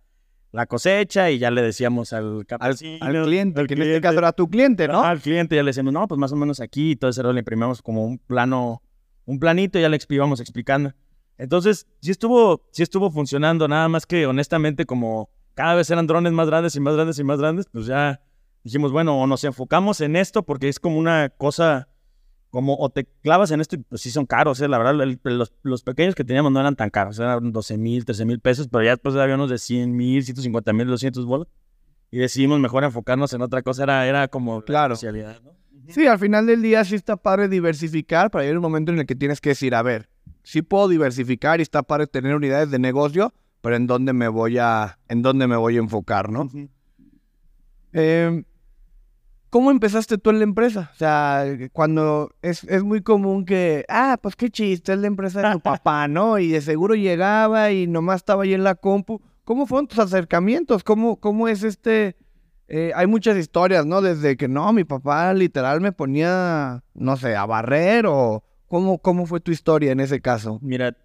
[0.52, 4.32] la cosecha y ya le decíamos al, al, al cliente, que en este caso era
[4.32, 5.04] tu cliente, ¿no?
[5.04, 7.34] al cliente ya le decíamos, no, pues más o menos aquí y todo ese rollo
[7.34, 8.84] le imprimimos como un plano,
[9.26, 10.94] un planito y ya le íbamos explicando.
[11.40, 16.32] Entonces, sí estuvo, sí estuvo funcionando, nada más que honestamente como cada vez eran drones
[16.32, 18.22] más grandes y más grandes y más grandes, pues ya
[18.64, 21.88] dijimos, bueno, o nos enfocamos en esto porque es como una cosa,
[22.50, 24.68] como o te clavas en esto y pues sí son caros, ¿eh?
[24.68, 25.06] la verdad,
[25.64, 28.84] los, pequeños que teníamos no eran tan caros, eran 12 mil, 13 mil pesos, pero
[28.84, 31.48] ya después había unos de 100 mil, 150 mil, 200 bolas.
[32.12, 34.94] Y decidimos mejor enfocarnos en otra cosa, era, era como claro.
[34.94, 35.54] especialidad, ¿no?
[35.88, 39.06] Sí, al final del día sí está padre diversificar, pero hay un momento en el
[39.06, 40.08] que tienes que decir, a ver,
[40.44, 44.58] sí puedo diversificar y está padre tener unidades de negocio, pero en dónde me voy
[44.60, 46.50] a, en dónde me voy a enfocar, ¿no?
[49.54, 50.90] ¿Cómo empezaste tú en la empresa?
[50.96, 55.54] O sea, cuando es, muy común que, ah, pues qué chiste, es la empresa de
[55.54, 56.40] tu papá, ¿no?
[56.40, 59.22] Y de seguro llegaba y nomás estaba ahí en la compu.
[59.44, 60.84] ¿Cómo fueron tus acercamientos?
[60.84, 62.16] ¿Cómo, cómo es este...?
[62.68, 64.02] Eh, hay muchas historias, ¿no?
[64.02, 68.44] Desde que, no, mi papá literal me ponía, no sé, a barrer o...
[68.66, 70.58] ¿Cómo, cómo fue tu historia en ese caso?
[70.64, 70.98] Mira,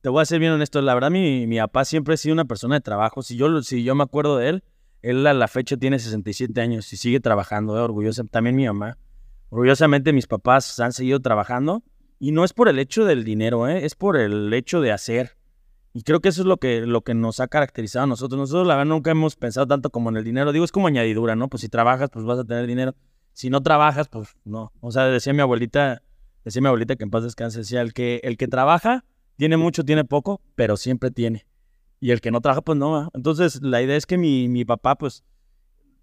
[0.00, 0.80] te voy a ser bien honesto.
[0.80, 3.20] La verdad, mi, mi papá siempre ha sido una persona de trabajo.
[3.20, 4.64] Si yo, si yo me acuerdo de él,
[5.02, 8.24] él a la fecha tiene 67 años y sigue trabajando, eh, orgullosa.
[8.24, 8.98] También mi mamá.
[9.48, 11.82] Orgullosamente mis papás han seguido trabajando.
[12.18, 13.86] Y no es por el hecho del dinero, ¿eh?
[13.86, 15.38] es por el hecho de hacer.
[15.94, 18.38] Y creo que eso es lo que, lo que nos ha caracterizado a nosotros.
[18.38, 20.52] Nosotros, la verdad, nunca hemos pensado tanto como en el dinero.
[20.52, 21.48] Digo, es como añadidura, ¿no?
[21.48, 22.94] Pues si trabajas, pues vas a tener dinero.
[23.32, 24.72] Si no trabajas, pues no.
[24.80, 26.02] O sea, decía mi abuelita,
[26.44, 29.04] decía mi abuelita que en paz descanse, decía, el que, el que trabaja,
[29.36, 31.46] tiene mucho, tiene poco, pero siempre tiene.
[32.00, 33.10] Y el que no trabaja, pues no.
[33.14, 35.22] Entonces, la idea es que mi, mi papá, pues,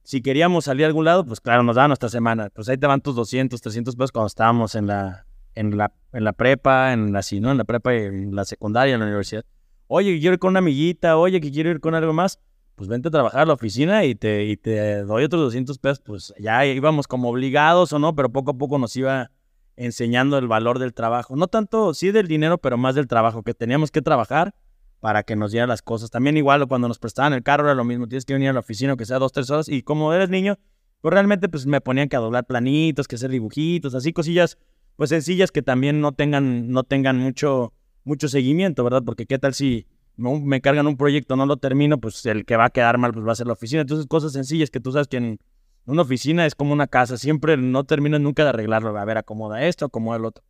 [0.03, 2.49] si queríamos salir a algún lado, pues claro, nos daba nuestra semana.
[2.53, 6.23] Pues ahí te van tus 200, 300 pesos cuando estábamos en la, en la, en
[6.23, 7.51] la prepa, en la, ¿no?
[7.51, 9.43] En la prepa y en la secundaria, en la universidad.
[9.87, 12.39] Oye, que quiero ir con una amiguita, oye, que quiero ir con algo más.
[12.75, 15.99] Pues vente a trabajar a la oficina y te, y te doy otros 200 pesos.
[15.99, 19.31] Pues ya íbamos como obligados o no, pero poco a poco nos iba
[19.75, 21.35] enseñando el valor del trabajo.
[21.35, 24.53] No tanto, sí del dinero, pero más del trabajo, que teníamos que trabajar
[24.99, 26.09] para que nos dieran las cosas.
[26.09, 28.59] También igual cuando nos prestaban el carro era lo mismo, tienes que venir a la
[28.59, 30.57] oficina que sea dos, tres horas y como eres niño,
[31.01, 34.57] pues realmente pues me ponían que a doblar planitos, que hacer dibujitos, así cosillas
[34.95, 39.03] pues sencillas que también no tengan, no tengan mucho, mucho seguimiento, ¿verdad?
[39.05, 39.85] Porque qué tal si
[40.17, 43.25] me cargan un proyecto, no lo termino, pues el que va a quedar mal pues
[43.25, 43.81] va a ser la oficina.
[43.81, 45.39] Entonces cosas sencillas que tú sabes que en
[45.85, 49.63] una oficina es como una casa, siempre no terminas nunca de arreglarlo, a ver, acomoda
[49.65, 50.43] esto, acomoda el otro.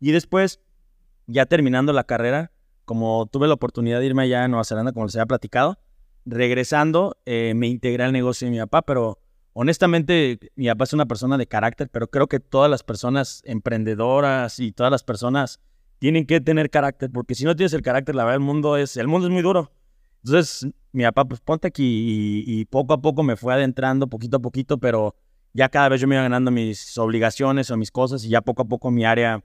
[0.00, 0.60] Y después,
[1.26, 2.51] ya terminando la carrera,
[2.84, 5.78] como tuve la oportunidad de irme allá a Nueva Zelanda, como les había platicado,
[6.24, 9.18] regresando eh, me integré al negocio de mi papá, pero
[9.52, 14.58] honestamente mi papá es una persona de carácter, pero creo que todas las personas emprendedoras
[14.58, 15.60] y todas las personas
[15.98, 18.96] tienen que tener carácter, porque si no tienes el carácter, la verdad, el mundo es,
[18.96, 19.70] el mundo es muy duro.
[20.24, 24.36] Entonces, mi papá, pues ponte aquí y, y poco a poco me fue adentrando, poquito
[24.38, 25.14] a poquito, pero
[25.52, 28.62] ya cada vez yo me iba ganando mis obligaciones o mis cosas y ya poco
[28.62, 29.44] a poco mi área,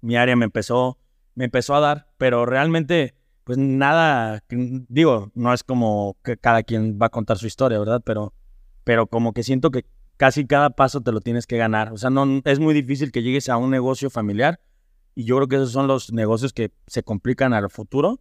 [0.00, 0.98] mi área me empezó
[1.34, 6.96] me empezó a dar, pero realmente, pues nada, digo, no es como que cada quien
[7.02, 8.00] va a contar su historia, ¿verdad?
[8.04, 8.32] Pero,
[8.84, 9.86] pero como que siento que
[10.18, 11.92] casi cada paso te lo tienes que ganar.
[11.92, 14.60] O sea, no, es muy difícil que llegues a un negocio familiar
[15.16, 18.20] y yo creo que esos son los negocios que se complican al futuro,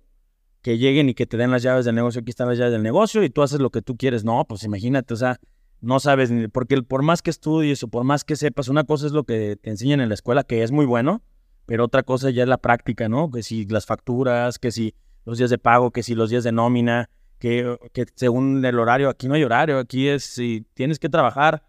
[0.64, 2.82] que lleguen y que te den las llaves del negocio, aquí están las llaves del
[2.82, 4.24] negocio y tú haces lo que tú quieres.
[4.24, 5.40] No, pues imagínate, o sea,
[5.80, 9.06] no sabes, ni, porque por más que estudies o por más que sepas, una cosa
[9.06, 11.22] es lo que te enseñan en la escuela, que es muy bueno,
[11.72, 13.32] pero otra cosa ya es la práctica, ¿no?
[13.32, 16.52] Que si las facturas, que si los días de pago, que si los días de
[16.52, 21.08] nómina, que, que según el horario, aquí no hay horario, aquí es si tienes que
[21.08, 21.64] trabajar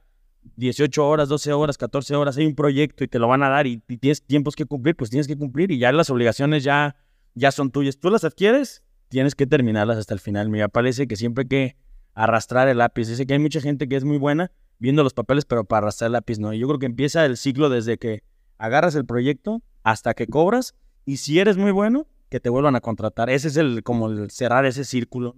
[0.57, 3.69] 18 horas, 12 horas, 14 horas, hay un proyecto y te lo van a dar
[3.69, 6.97] y, tienes tiempos que cumplir, pues tienes que cumplir y ya las obligaciones ya,
[7.37, 8.01] ya son tuyas.
[8.01, 10.49] Tú las adquieres, tienes que terminarlas hasta el final.
[10.49, 11.77] Me parece que siempre hay que
[12.15, 13.07] arrastrar el lápiz.
[13.07, 16.09] Dice que hay mucha gente que es muy buena viendo los papeles, pero para arrastrar
[16.09, 16.53] el lápiz no.
[16.55, 18.25] Yo creo que empieza el ciclo desde que
[18.59, 22.81] agarras el proyecto hasta que cobras y si eres muy bueno, que te vuelvan a
[22.81, 23.29] contratar.
[23.31, 25.37] Ese es el como el cerrar ese círculo.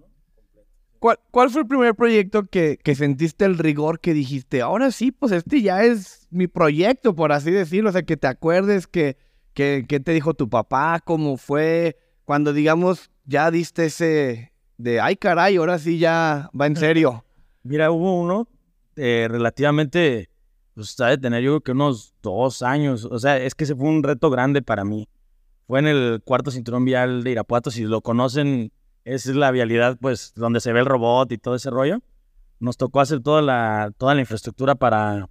[1.01, 5.13] ¿Cuál, ¿Cuál, fue el primer proyecto que, que, sentiste el rigor que dijiste, ahora sí,
[5.13, 7.91] pues este ya es mi proyecto, por así decirlo?
[7.91, 9.19] O sea, que te acuerdes que,
[9.53, 15.17] que, que te dijo tu papá, cómo fue, cuando digamos ya diste ese de, ay
[15.17, 17.25] caray, ahora sí ya va en serio.
[17.63, 18.49] Mira, hubo uno
[18.97, 20.31] eh, relativamente
[20.75, 23.05] pues está de tener yo creo que unos dos años.
[23.05, 25.09] O sea, es que ese fue un reto grande para mí.
[25.67, 27.71] Fue en el cuarto cinturón vial de Irapuato.
[27.71, 28.73] Si lo conocen,
[29.05, 32.01] esa es la vialidad, pues, donde se ve el robot y todo ese rollo.
[32.61, 35.29] Nos tocó hacer toda la, toda la infraestructura para,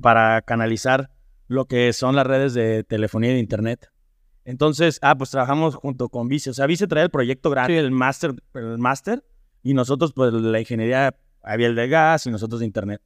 [0.00, 1.10] para canalizar
[1.48, 3.90] lo que son las redes de telefonía y de internet.
[4.44, 6.50] Entonces, ah, pues trabajamos junto con Vice.
[6.50, 9.24] O sea, Vice trae el proyecto grande, el máster, el máster,
[9.62, 13.02] y nosotros, pues, la ingeniería, había el de gas y nosotros de internet.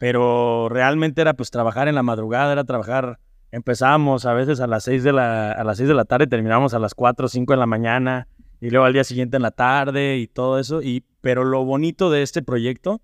[0.00, 4.84] Pero realmente era, pues, trabajar en la madrugada, era trabajar, empezábamos a veces a las
[4.84, 7.52] 6 de la, a las 6 de la tarde, terminábamos a las 4 o 5
[7.52, 8.26] de la mañana,
[8.62, 10.80] y luego al día siguiente en la tarde y todo eso.
[10.80, 13.02] Y, pero lo bonito de este proyecto,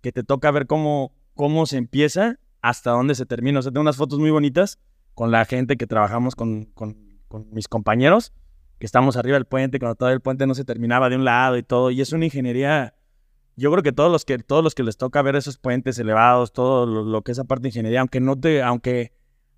[0.00, 3.58] que te toca ver cómo, cómo se empieza hasta dónde se termina.
[3.58, 4.78] O sea, tengo unas fotos muy bonitas
[5.12, 6.96] con la gente que trabajamos con, con,
[7.28, 8.32] con mis compañeros,
[8.78, 11.58] que estamos arriba del puente, cuando todavía el puente no se terminaba de un lado
[11.58, 11.90] y todo.
[11.90, 12.94] Y es una ingeniería.
[13.58, 16.52] Yo creo que todos los que, todos los que les toca ver esos puentes elevados,
[16.52, 19.10] todo lo, que es aparte de ingeniería, aunque no te, aunque,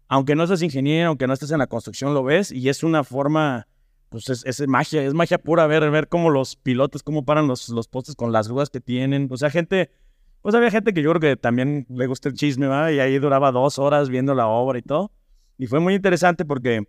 [0.09, 3.05] aunque no seas ingeniero, aunque no estés en la construcción, lo ves, y es una
[3.05, 3.69] forma,
[4.09, 7.69] pues es, es magia, es magia pura ver, ver cómo los pilotos, cómo paran los,
[7.69, 9.29] los postes con las grúas que tienen.
[9.31, 9.91] O sea, gente,
[10.41, 12.91] pues había gente que yo creo que también le gusta el chisme, ¿va?
[12.91, 15.13] Y ahí duraba dos horas viendo la obra y todo.
[15.59, 16.89] Y fue muy interesante porque,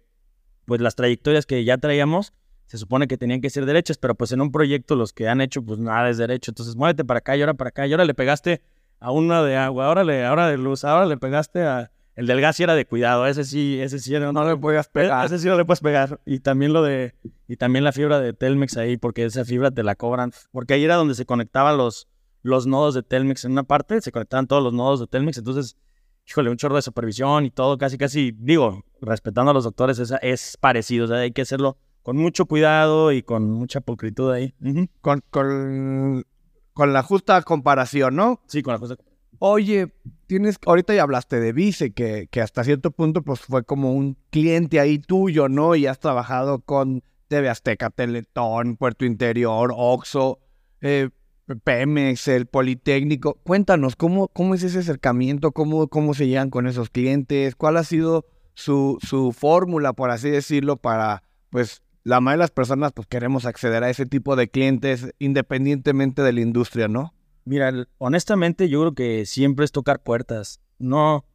[0.64, 2.32] pues las trayectorias que ya traíamos,
[2.72, 5.42] se supone que tenían que ser derechas, pero pues en un proyecto los que han
[5.42, 6.52] hecho, pues nada es derecho.
[6.52, 7.86] Entonces, muévete para acá y ahora para acá.
[7.86, 8.62] Y ahora le pegaste
[9.02, 11.92] a una de agua, ahora, le, ahora de luz, ahora le pegaste a...
[12.16, 14.88] El del gas y era de cuidado, ese sí, ese sí era, no le podías
[14.88, 15.26] pegar.
[15.26, 16.22] Ese sí no le puedes pegar.
[16.26, 17.14] Y también lo de,
[17.50, 20.32] y también la fibra de Telmex ahí, porque esa fibra te la cobran.
[20.54, 22.08] Porque ahí era donde se conectaban los,
[22.42, 25.76] los nodos de Telmex en una parte, se conectaban todos los nodos de Telmex, entonces,
[26.26, 30.14] híjole, un chorro de supervisión y todo, casi, casi, digo, respetando a los doctores, es,
[30.22, 34.54] es parecido, o sea, hay que hacerlo con mucho cuidado y con mucha pulcritud ahí.
[35.02, 36.26] con, con,
[36.74, 38.42] con, la justa comparación, ¿no?
[38.48, 38.96] Sí, con la justa.
[39.40, 39.94] Oye,
[40.28, 44.18] tienes, ahorita ya hablaste de Vice, que, que hasta cierto punto pues fue como un
[44.30, 45.76] cliente ahí tuyo, ¿no?
[45.76, 50.40] Y has trabajado con TV Azteca, Teletón, Puerto Interior, Oxo,
[50.82, 51.10] eh,
[51.64, 53.36] Pemex, el Politécnico.
[53.44, 55.52] Cuéntanos, ¿cómo, cómo es ese acercamiento?
[55.52, 57.56] ¿Cómo, ¿Cómo se llegan con esos clientes?
[57.56, 62.52] ¿Cuál ha sido su, su fórmula, por así decirlo, para, pues, la mayoría de las
[62.52, 67.14] personas, pues, queremos acceder a ese tipo de clientes independientemente de la industria, ¿no?
[67.46, 70.62] Mira, honestamente, yo creo que siempre es tocar puertas.
[70.80, 71.26] No,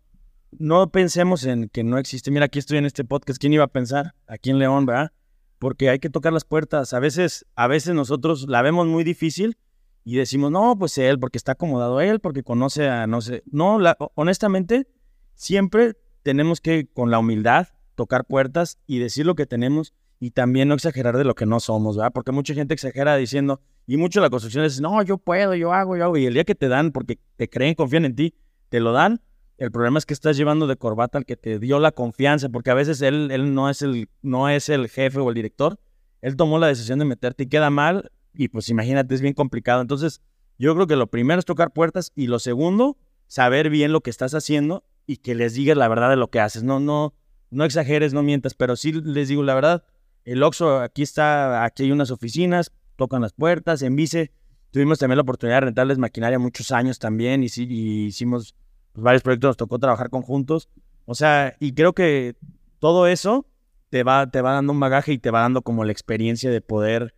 [0.53, 2.31] no pensemos en que no existe.
[2.31, 3.41] Mira, aquí estoy en este podcast.
[3.41, 4.15] ¿Quién iba a pensar?
[4.27, 5.13] Aquí en León, ¿verdad?
[5.59, 6.93] Porque hay que tocar las puertas.
[6.93, 9.57] A veces, a veces nosotros la vemos muy difícil
[10.05, 13.43] y decimos, no, pues él, porque está acomodado él, porque conoce a, no sé.
[13.51, 14.87] No, la, honestamente,
[15.35, 20.69] siempre tenemos que, con la humildad, tocar puertas y decir lo que tenemos y también
[20.69, 22.13] no exagerar de lo que no somos, ¿verdad?
[22.13, 25.97] Porque mucha gente exagera diciendo, y mucho la construcción es, no, yo puedo, yo hago,
[25.97, 28.35] yo hago, y el día que te dan, porque te creen, confían en ti,
[28.69, 29.21] te lo dan,
[29.59, 32.71] el problema es que estás llevando de corbata al que te dio la confianza, porque
[32.71, 35.79] a veces él, él no, es el, no es el jefe o el director,
[36.21, 39.81] él tomó la decisión de meterte y queda mal, y pues imagínate, es bien complicado.
[39.81, 40.21] Entonces,
[40.59, 44.11] yo creo que lo primero es tocar puertas y lo segundo, saber bien lo que
[44.11, 46.63] estás haciendo y que les digas la verdad de lo que haces.
[46.63, 47.15] No, no,
[47.51, 49.85] no exageres, no mientas, pero sí les digo la verdad.
[50.27, 54.33] El Oxxo, aquí está, aquí hay unas oficinas, tocan las puertas, en Vice.
[54.73, 58.57] Tuvimos también la oportunidad de rentarles maquinaria muchos años también y, sí, y hicimos
[58.93, 60.69] pues, varios proyectos, nos tocó trabajar conjuntos.
[61.05, 62.35] O sea, y creo que
[62.81, 63.47] todo eso
[63.89, 66.61] te va, te va dando un bagaje y te va dando como la experiencia de
[66.61, 67.15] poder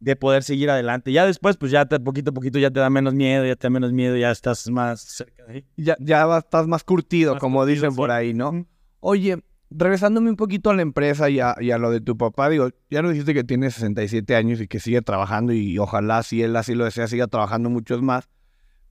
[0.00, 1.12] de poder seguir adelante.
[1.12, 3.66] Ya después, pues ya te, poquito a poquito ya te da menos miedo, ya te
[3.66, 5.64] da menos miedo, ya estás más cerca de ahí.
[5.76, 8.66] Ya, ya estás más curtido, como dicen por ahí, ¿no?
[9.00, 12.48] Oye, regresándome un poquito a la empresa y a, y a, lo de tu papá,
[12.48, 16.42] digo, ya nos dijiste que tiene 67 años y que sigue trabajando y ojalá si
[16.42, 18.28] él así lo desea siga trabajando muchos más.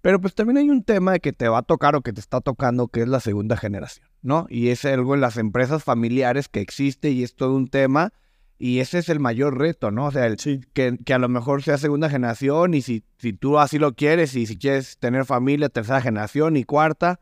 [0.01, 2.19] Pero pues también hay un tema de que te va a tocar o que te
[2.19, 4.45] está tocando, que es la segunda generación, ¿no?
[4.49, 8.13] Y es algo en las empresas familiares que existe y es todo un tema
[8.57, 10.05] y ese es el mayor reto, ¿no?
[10.05, 13.59] O sea, el, que, que, a lo mejor sea segunda generación y si, si tú
[13.59, 17.19] así lo quieres y si quieres tener familia, tercera generación y cuarta.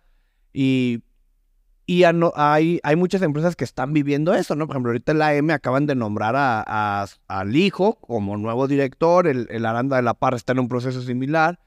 [0.52, 1.04] Y,
[1.86, 4.68] y hay, hay muchas empresas que están viviendo eso, ¿no?
[4.68, 9.48] Por ejemplo, ahorita la M acaban de nombrar a, al hijo como nuevo director, el,
[9.50, 11.60] el, Aranda de la Parra está en un proceso similar.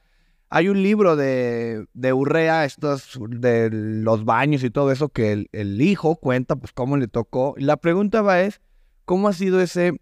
[0.49, 5.49] Hay un libro de, de Urrea, estos de los baños y todo eso, que el,
[5.51, 7.55] el hijo cuenta pues cómo le tocó.
[7.57, 8.61] Y la pregunta va es,
[9.07, 10.01] ¿Cómo ha sido ese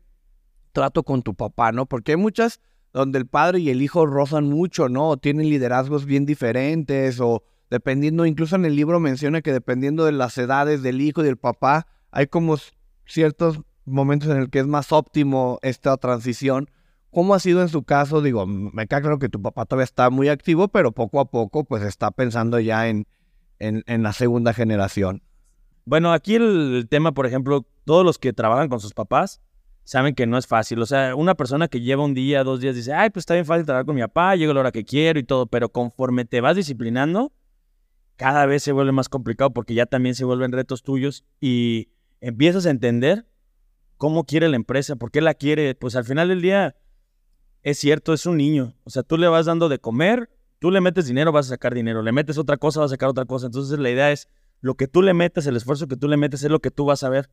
[0.71, 1.85] trato con tu papá, no?
[1.85, 2.59] Porque hay muchas
[2.91, 5.09] donde el padre y el hijo rozan mucho, ¿no?
[5.09, 10.11] O tienen liderazgos bien diferentes o dependiendo, incluso en el libro menciona que dependiendo de
[10.11, 12.57] las edades del hijo y del papá, hay como
[13.05, 16.69] ciertos momentos en el que es más óptimo esta transición.
[17.11, 18.21] ¿Cómo ha sido en su caso?
[18.21, 21.63] Digo, me queda claro que tu papá todavía está muy activo, pero poco a poco
[21.63, 23.07] pues está pensando ya en,
[23.59, 25.23] en, la segunda generación.
[25.85, 29.41] Bueno, aquí el, tema, por ejemplo, todos los que trabajan con sus papás
[29.83, 30.81] saben que no es fácil.
[30.81, 33.45] O sea, una persona que lleva un día, dos días, dice, ay, pues está bien
[33.45, 36.25] fácil trabajar con mi papá, llego a la hora que quiero y todo, pero conforme
[36.25, 37.31] te vas disciplinando,
[38.17, 41.89] cada vez se vuelve más complicado porque ya también se vuelven retos tuyos y
[42.21, 43.27] empiezas a entender
[43.97, 45.75] cómo quiere la empresa, por qué la quiere.
[45.75, 46.75] Pues al final del día,
[47.63, 48.75] es cierto, es un niño.
[48.83, 51.73] O sea, tú le vas dando de comer, tú le metes dinero, vas a sacar
[51.73, 52.01] dinero.
[52.01, 53.47] Le metes otra cosa, vas a sacar otra cosa.
[53.47, 54.27] Entonces la idea es,
[54.61, 56.85] lo que tú le metes, el esfuerzo que tú le metes es lo que tú
[56.85, 57.29] vas a ver.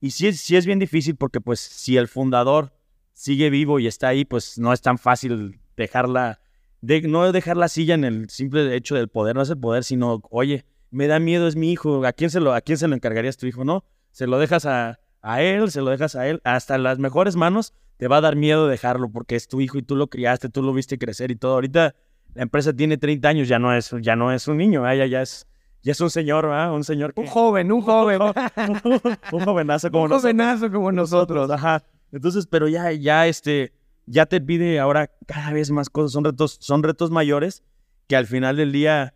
[0.00, 2.72] Y sí, sí es bien difícil porque pues si el fundador
[3.12, 6.40] sigue vivo y está ahí, pues no es tan fácil dejarla,
[6.80, 9.84] de, no dejar la silla en el simple hecho del poder, no es el poder,
[9.84, 12.88] sino, oye, me da miedo, es mi hijo, ¿a quién se lo, a quién se
[12.88, 13.64] lo encargarías tu hijo?
[13.64, 17.36] No, se lo dejas a, a él, se lo dejas a él, hasta las mejores
[17.36, 20.48] manos te va a dar miedo dejarlo porque es tu hijo y tú lo criaste,
[20.48, 21.52] tú lo viste crecer y todo.
[21.52, 21.94] Ahorita
[22.34, 25.20] la empresa tiene 30 años, ya no es, ya no es un niño, ya, ya
[25.20, 25.46] es
[25.82, 26.72] ya es un señor, ¿verdad?
[26.74, 28.20] Un señor Un joven, un joven.
[28.22, 31.50] un jovenazo como un jovenazo como nosotros.
[31.50, 31.82] Ajá.
[32.12, 33.72] Entonces, pero ya, ya, este,
[34.10, 36.12] ya te pide ahora cada vez más cosas.
[36.12, 37.62] Son retos, son retos mayores
[38.08, 39.14] que al final del día,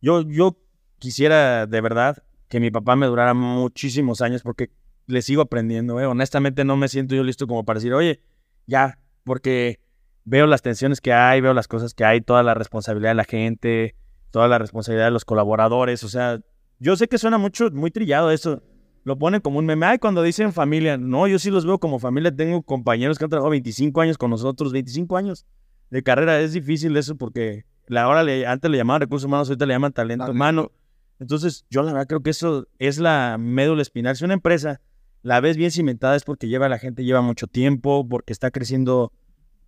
[0.00, 0.58] yo, yo
[0.98, 4.70] quisiera de verdad que mi papá me durara muchísimos años porque
[5.06, 6.06] le sigo aprendiendo, ¿eh?
[6.06, 8.20] Honestamente no me siento yo listo como para decir, oye,
[8.66, 9.80] ya, porque
[10.24, 13.24] veo las tensiones que hay, veo las cosas que hay, toda la responsabilidad de la
[13.24, 13.94] gente,
[14.32, 16.02] toda la responsabilidad de los colaboradores.
[16.02, 16.40] O sea,
[16.80, 18.62] yo sé que suena mucho, muy trillado eso.
[19.08, 19.86] Lo ponen como un meme.
[19.86, 20.98] Ay, cuando dicen familia.
[20.98, 22.30] No, yo sí los veo como familia.
[22.30, 25.46] Tengo compañeros que han trabajado 25 años con nosotros, 25 años
[25.88, 26.38] de carrera.
[26.42, 29.94] Es difícil eso porque la hora le, antes le llamaban recursos humanos, ahorita le llaman
[29.94, 30.72] talento humano.
[31.20, 34.14] Entonces, yo la verdad creo que eso es la médula espinal.
[34.14, 34.82] Si una empresa
[35.22, 39.14] la ves bien cimentada es porque lleva la gente, lleva mucho tiempo, porque está creciendo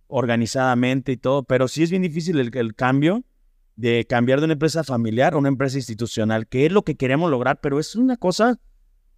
[0.05, 3.23] organizadamente y todo, pero sí es bien difícil el, el cambio
[3.75, 7.31] de cambiar de una empresa familiar a una empresa institucional, que es lo que queremos
[7.31, 8.59] lograr, pero es una cosa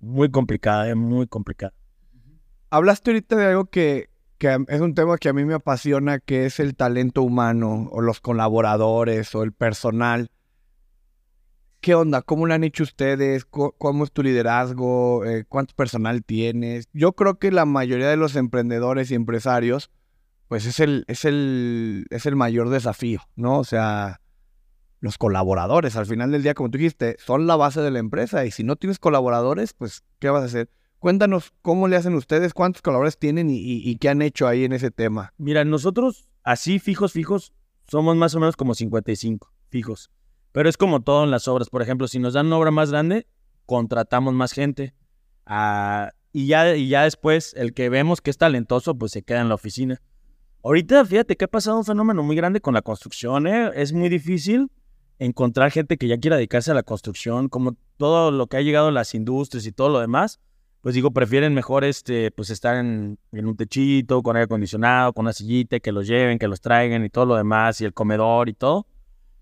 [0.04, 1.74] muy complicada, es muy complicada.
[2.70, 6.46] Hablaste ahorita de algo que, que es un tema que a mí me apasiona, que
[6.46, 10.30] es el talento humano o los colaboradores o el personal.
[11.80, 12.22] ¿Qué onda?
[12.22, 13.46] ¿Cómo lo han hecho ustedes?
[13.46, 15.26] ¿Cómo es tu liderazgo?
[15.26, 16.88] Eh, ¿Cuánto personal tienes?
[16.94, 19.92] Yo creo que la mayoría de los emprendedores y empresarios,
[20.48, 23.60] pues es el, es el, es el mayor desafío, ¿no?
[23.60, 24.22] O sea,
[25.04, 28.46] los colaboradores, al final del día, como tú dijiste, son la base de la empresa
[28.46, 30.70] y si no tienes colaboradores, pues, ¿qué vas a hacer?
[31.00, 34.92] Cuéntanos cómo le hacen ustedes, cuántos colaboradores tienen y, qué han hecho ahí en ese
[34.92, 35.34] tema.
[35.38, 37.52] Mira, nosotros así fijos, fijos,
[37.86, 40.10] somos más o menos como 55 fijos.
[40.54, 41.70] Pero es como todo en las obras.
[41.70, 43.28] Por ejemplo, si nos dan una obra más grande,
[43.66, 44.94] contratamos más gente.
[45.46, 49.42] Ah, y, ya, y ya después, el que vemos que es talentoso, pues se queda
[49.42, 50.02] en la oficina.
[50.64, 53.48] Ahorita, fíjate que ha pasado un fenómeno muy grande con la construcción.
[53.48, 53.70] ¿eh?
[53.76, 54.72] Es muy difícil
[55.26, 58.88] encontrar gente que ya quiera dedicarse a la construcción, como todo lo que ha llegado
[58.88, 60.40] a las industrias y todo lo demás,
[60.82, 65.34] pues digo, prefieren mejor este, pues estar en, un techito, con aire acondicionado, con una
[65.34, 68.54] sillita, que los lleven, que los traigan y todo lo demás, y el comedor y
[68.54, 68.86] todo,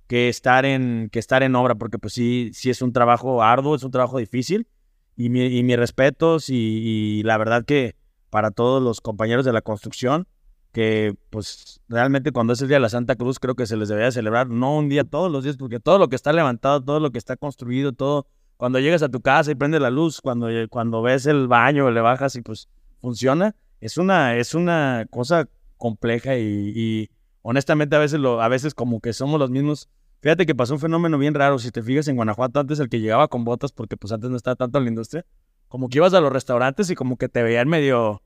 [0.07, 3.75] que estar en, que estar en obra, porque pues sí, sí es un trabajo arduo,
[3.75, 4.67] es un trabajo difícil,
[5.15, 7.95] y, mi, y mis respetos, y la verdad que
[8.29, 10.27] para todos los compañeros de la construcción,
[10.71, 13.89] que pues realmente cuando es el día de la Santa Cruz creo que se les
[13.89, 16.99] debería celebrar, no un día, todos los días, porque todo lo que está levantado, todo
[16.99, 18.25] lo que está construido, todo,
[18.57, 21.91] cuando llegas a tu casa y prende la luz, cuando, eh, cuando ves el baño,
[21.91, 22.69] le bajas y pues
[23.01, 27.09] funciona, es una, es una cosa compleja y,
[27.41, 29.89] honestamente a veces, a veces como que somos los mismos.
[30.21, 32.99] Fíjate que pasó un fenómeno bien raro, si te fijas en Guanajuato antes el que
[32.99, 35.25] llegaba con botas, porque pues antes no estaba tanto en la industria,
[35.67, 38.21] como que ibas a los restaurantes y como que te veían medio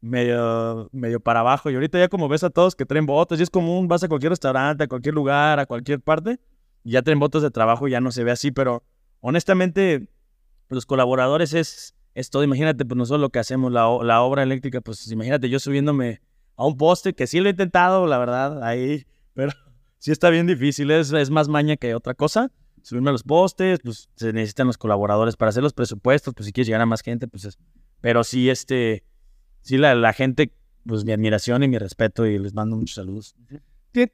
[0.00, 1.70] medio, medio para abajo.
[1.70, 4.08] Y ahorita ya como ves a todos que traen botas, y es común, vas a
[4.08, 6.38] cualquier restaurante, a cualquier lugar, a cualquier parte,
[6.84, 8.82] y ya traen botas de trabajo y ya no se ve así, pero
[9.20, 10.08] honestamente
[10.68, 12.42] los colaboradores es, es todo.
[12.42, 16.20] Imagínate, pues nosotros lo que hacemos, la, la obra eléctrica, pues imagínate yo subiéndome
[16.56, 19.52] a un poste, que sí lo he intentado, la verdad, ahí, pero
[19.98, 22.50] sí está bien difícil, es, es más maña que otra cosa.
[22.82, 26.52] Subirme a los postes, pues se necesitan los colaboradores para hacer los presupuestos, pues si
[26.52, 27.58] quieres llegar a más gente, pues es,
[28.00, 29.04] pero sí, este,
[29.62, 30.52] sí, la, gente,
[30.86, 33.36] pues mi admiración y mi respeto y les mando muchos saludos.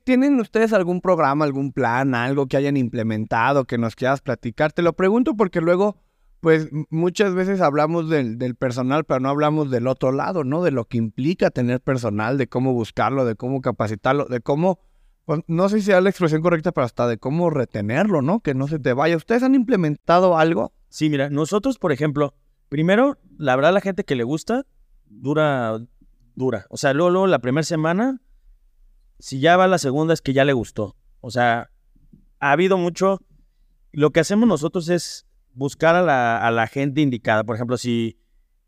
[0.05, 4.73] ¿Tienen ustedes algún programa, algún plan, algo que hayan implementado que nos quieras platicar?
[4.73, 5.97] Te lo pregunto porque luego,
[6.41, 10.63] pues muchas veces hablamos del, personal, pero no hablamos del otro lado, ¿no?
[10.63, 14.79] De lo que implica tener personal, de cómo buscarlo, de cómo capacitarlo, de cómo,
[15.27, 18.41] pues, no sé si sea la expresión correcta, pero hasta de cómo retenerlo, ¿no?
[18.41, 19.17] Que no se te vaya.
[19.17, 20.73] ¿Ustedes han implementado algo?
[20.89, 22.35] Sí, mira, nosotros, por ejemplo,
[22.69, 24.65] primero, la verdad, la gente que le gusta,
[25.07, 25.79] dura,
[26.35, 26.67] dura.
[26.71, 28.21] O sea, luego, la primera semana,
[29.19, 30.97] si ya va la segunda es que ya le gustó.
[31.21, 31.71] O sea,
[32.41, 33.21] ha habido mucho...
[33.93, 37.45] Lo que hacemos nosotros es buscar a la, a la gente indicada.
[37.45, 38.19] Por ejemplo, si,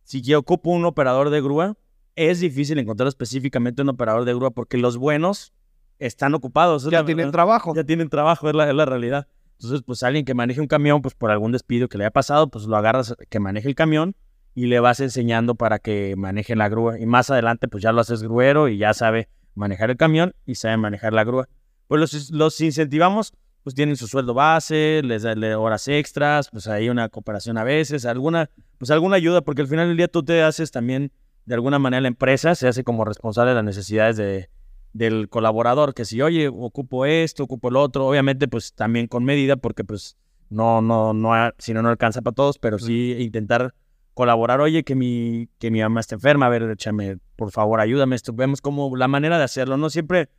[0.04, 1.76] si yo ocupo un operador de grúa,
[2.14, 5.52] es difícil encontrar específicamente un operador de grúa porque los buenos
[5.98, 6.88] están ocupados.
[6.88, 7.74] Ya tienen trabajo.
[7.74, 9.26] Ya tienen trabajo, es la, es la realidad.
[9.58, 12.48] Entonces, pues alguien que maneje un camión, pues por algún despido que le haya pasado,
[12.48, 14.14] pues lo agarras que maneje el camión
[14.56, 16.98] y le vas enseñando para que maneje la grúa.
[16.98, 20.54] Y más adelante, pues ya lo haces gruero y ya sabe manejar el camión y
[20.54, 21.46] sabe manejar la grúa.
[21.88, 26.88] Pues los, los incentivamos, pues tienen su sueldo base, les dan horas extras, pues hay
[26.88, 28.48] una cooperación a veces, alguna,
[28.78, 31.12] pues alguna ayuda, porque al final del día tú te haces también,
[31.44, 34.48] de alguna manera la empresa se hace como responsable de las necesidades de,
[34.94, 39.56] del colaborador, que si, oye, ocupo esto, ocupo el otro, obviamente pues también con medida,
[39.56, 40.16] porque pues
[40.48, 43.74] no, no, no, si no, no alcanza para todos, pero sí intentar
[44.16, 48.16] colaborar, oye, que mi, que mi mamá está enferma, a ver, échame, por favor, ayúdame,
[48.32, 50.30] vemos como la manera de hacerlo, no siempre,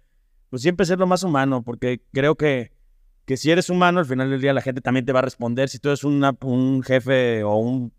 [0.50, 2.72] pues siempre ser lo más humano, porque creo que,
[3.26, 5.70] que si eres humano, al final del día la gente también te va a responder,
[5.70, 7.94] si tú eres un jefe o un,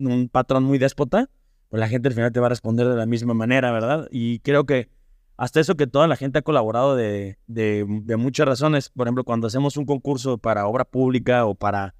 [0.00, 1.30] un patrón muy déspota,
[1.68, 4.08] pues la gente al final te va a responder de la misma manera, ¿verdad?
[4.10, 4.88] Y creo que
[5.36, 7.86] hasta eso que toda la gente ha colaborado de, de,
[8.18, 8.90] muchas razones.
[8.90, 11.94] Por ejemplo, cuando hacemos un concurso para obra pública o para,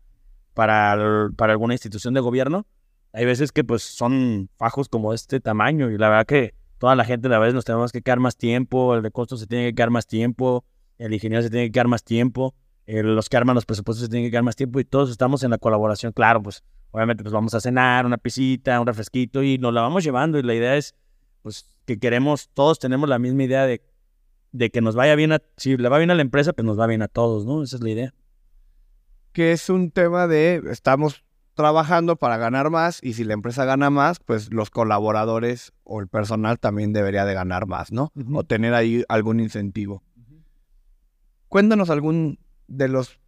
[0.52, 2.66] para, para alguna institución de gobierno,
[3.12, 7.04] hay veces que pues son fajos como este tamaño y la verdad que toda la
[7.04, 9.68] gente a la vez nos tenemos que quedar más tiempo, el de costos se tiene
[9.68, 10.64] que quedar más tiempo,
[10.98, 12.54] el ingeniero se tiene que quedar más tiempo,
[12.86, 15.50] los que arman los presupuestos se tienen que quedar más tiempo y todos estamos en
[15.50, 16.12] la colaboración.
[16.12, 20.04] Claro, pues obviamente pues vamos a cenar, una pisita, un refresquito y nos la vamos
[20.04, 20.94] llevando y la idea es
[21.42, 23.82] pues que queremos, todos tenemos la misma idea de,
[24.52, 26.78] de que nos vaya bien a, si le va bien a la empresa, pues nos
[26.78, 27.62] va bien a todos, ¿no?
[27.62, 28.14] Esa es la idea.
[29.32, 31.24] Que es un tema de, estamos
[31.54, 36.08] trabajando para ganar más y si la empresa gana más, pues los colaboradores o el
[36.08, 38.12] personal también debería de ganar más, ¿no?
[38.32, 40.02] O tener ahí algún incentivo.
[41.48, 42.38] Cuéntanos algún
[42.68, 43.20] de los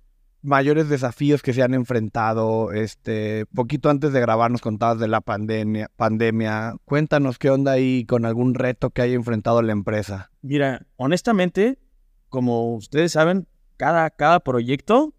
[0.42, 2.72] mayores desafíos que se han enfrentado.
[2.72, 6.74] Este, poquito antes de grabar nos contabas de la pandemia, pandemia.
[6.84, 10.30] Cuéntanos qué onda ahí con algún reto que haya enfrentado la empresa.
[10.42, 11.78] Mira, honestamente,
[12.28, 15.14] como ustedes saben, cada, cada proyecto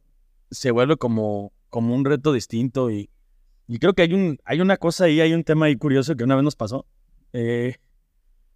[0.52, 3.10] se vuelve como, como un reto distinto y,
[3.68, 6.24] y creo que hay, un, hay una cosa ahí, hay un tema ahí curioso que
[6.24, 6.86] una vez nos pasó.
[7.34, 7.78] Eh,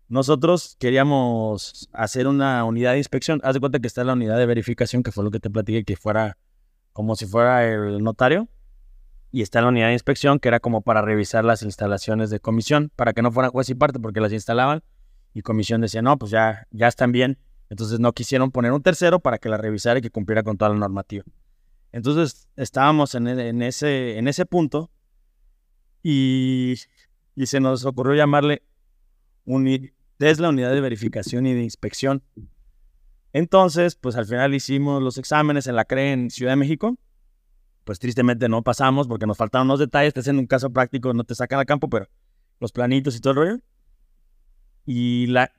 [0.07, 3.41] nosotros queríamos hacer una unidad de inspección.
[3.43, 5.83] Haz de cuenta que está la unidad de verificación, que fue lo que te platiqué,
[5.83, 6.37] que fuera
[6.93, 8.49] como si fuera el notario.
[9.31, 12.91] Y está la unidad de inspección, que era como para revisar las instalaciones de comisión,
[12.95, 14.83] para que no fuera juez y parte, porque las instalaban.
[15.33, 17.39] Y comisión decía, no, pues ya, ya están bien.
[17.71, 20.69] Entonces no quisieron poner un tercero para que la revisara y que cumpliera con toda
[20.69, 21.25] la normativa.
[21.97, 23.27] Entonces estábamos en,
[23.63, 24.91] ese, punto
[26.03, 26.75] y,
[27.43, 28.61] se nos ocurrió llamarle
[30.17, 32.21] Tesla Unidad de Verificación y de Inspección.
[33.33, 36.99] Entonces, pues al final hicimos los exámenes en la CRE en Ciudad de México.
[37.83, 40.13] Pues tristemente no pasamos porque nos faltaron los detalles.
[40.13, 42.07] Te hacen un caso práctico, no te sacan a campo, pero
[42.59, 43.59] los planitos y todo el rollo.
[44.85, 45.51] Y, la,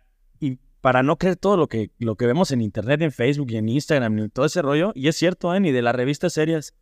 [0.81, 3.68] para no creer todo lo que, lo que vemos en internet, en Facebook y en
[3.68, 5.61] Instagram y todo ese rollo, y es cierto, ¿eh?
[5.61, 6.74] ni de las revistas serias.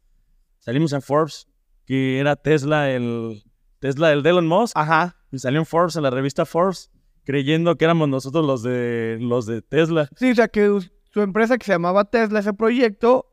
[0.58, 1.48] Salimos en Forbes,
[1.86, 3.42] que era Tesla, el
[3.78, 4.76] Tesla, el de Elon Musk.
[4.76, 5.16] Ajá.
[5.30, 6.90] Y salió en Forbes, en la revista Forbes
[7.26, 10.08] creyendo que éramos nosotros los de, los de Tesla.
[10.16, 10.78] Sí, o sea que
[11.12, 13.26] su empresa que se llamaba Tesla, ese proyecto,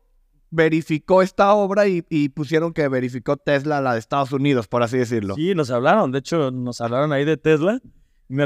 [0.50, 5.36] verificó esta obra y, pusieron que verificó Tesla, la de Estados Unidos, por así decirlo.
[5.36, 7.80] Sí, nos hablaron, de hecho, nos hablaron ahí de Tesla.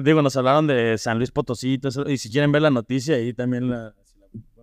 [0.02, 3.70] Digo, nos hablaron de San Luis Potosí, y, si quieren ver la noticia, ahí también
[3.70, 3.94] la...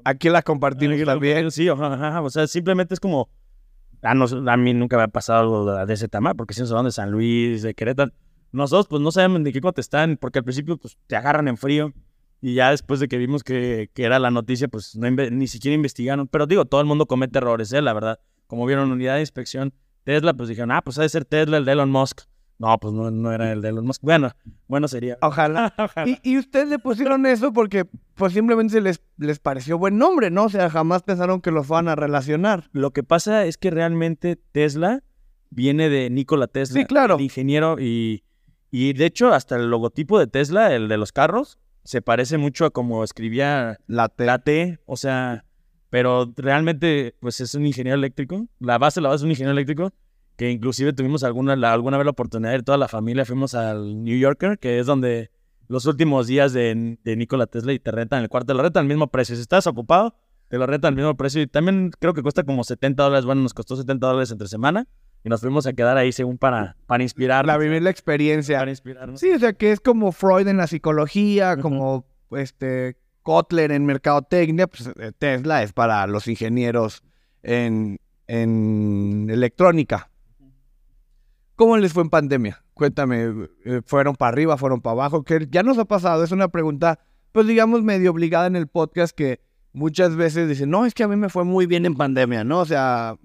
[0.04, 1.50] Aquí la compartimos también.
[1.50, 3.30] Sí, o sea, simplemente es como...
[4.04, 6.86] A, a mí nunca me ha pasado algo de, ese tamaño, porque si nos hablan
[6.86, 8.12] de San Luis, de Querétaro,
[8.52, 11.92] nosotros pues no sabemos ni qué contestar, porque al principio pues te agarran en frío
[12.40, 16.28] y ya después de que vimos que, que era la noticia, pues ni siquiera investigaron.
[16.28, 17.82] Pero digo, todo el mundo comete errores, ¿eh?
[17.82, 18.20] La verdad.
[18.46, 19.74] Como vieron unidad de inspección
[20.04, 22.22] Tesla, pues dijeron, ah, pues ha de ser Tesla el de Elon Musk.
[22.58, 24.02] No, pues no, no era el de Elon Musk.
[24.02, 24.32] Bueno,
[24.68, 25.18] bueno sería.
[25.22, 25.74] Ojalá.
[26.06, 27.86] Y, y, ustedes le pusieron eso porque
[28.16, 30.46] pues simplemente les, les pareció buen nombre, ¿no?
[30.46, 32.70] O sea, jamás pensaron que los van a relacionar.
[32.72, 35.04] Lo que pasa es que realmente Tesla
[35.50, 36.80] viene de Nikola Tesla.
[36.80, 37.16] Sí, claro.
[37.16, 38.24] El ingeniero y
[38.78, 42.66] y de hecho, hasta el logotipo de Tesla, el de los carros, se parece mucho
[42.66, 44.80] a como escribía la T.
[44.86, 45.46] o sea,
[45.90, 48.50] pero realmente, pues es un ingeniero eléctrico.
[48.60, 49.94] La base, la base es un ingeniero eléctrico,
[50.36, 54.04] que inclusive tuvimos alguna, alguna vez la oportunidad de ir toda la familia, fuimos al
[54.04, 55.32] New Yorker, que es donde
[55.68, 58.82] los últimos días de, de Nikola Tesla y te rentan el cuarto, te lo rentan
[58.82, 59.36] al mismo precio.
[59.36, 60.16] Si estás ocupado,
[60.48, 63.42] te lo rentan al mismo precio y también creo que cuesta como 70 dólares, bueno,
[63.42, 64.88] nos costó 70 dólares entre semana
[65.24, 67.52] y nos fuimos a quedar ahí según para, para inspirarnos.
[67.52, 68.60] Para vivir la experiencia.
[68.60, 69.20] Para inspirarnos.
[69.20, 74.68] Sí, o sea que es como Freud en la psicología, como este Kotler en mercadotecnia,
[74.68, 77.02] pues eh, Tesla es para los ingenieros
[77.42, 80.12] en, en electrónica.
[81.56, 82.64] ¿Cómo les fue en pandemia?
[82.74, 85.24] Cuéntame, eh, ¿fueron para arriba, fueron para abajo?
[85.24, 87.00] Que ya nos ha pasado, es una pregunta,
[87.32, 89.40] pues digamos, medio obligada en el podcast que
[89.72, 92.60] muchas veces dicen, no, es que a mí me fue muy bien en pandemia, ¿no?
[92.60, 93.18] O sea,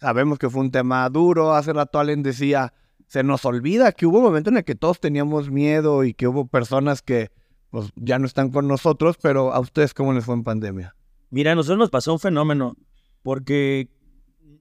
[0.00, 1.54] sabemos que fue un tema duro.
[1.54, 2.72] Hace rato Allen decía,
[3.06, 6.26] se nos olvida que hubo un momento en el que todos teníamos miedo y que
[6.26, 7.30] hubo personas que
[7.70, 10.96] pues, ya no están con nosotros, pero a ustedes, ¿cómo les fue en pandemia?
[11.30, 12.76] Mira, a nosotros nos pasó un fenómeno,
[13.22, 13.90] porque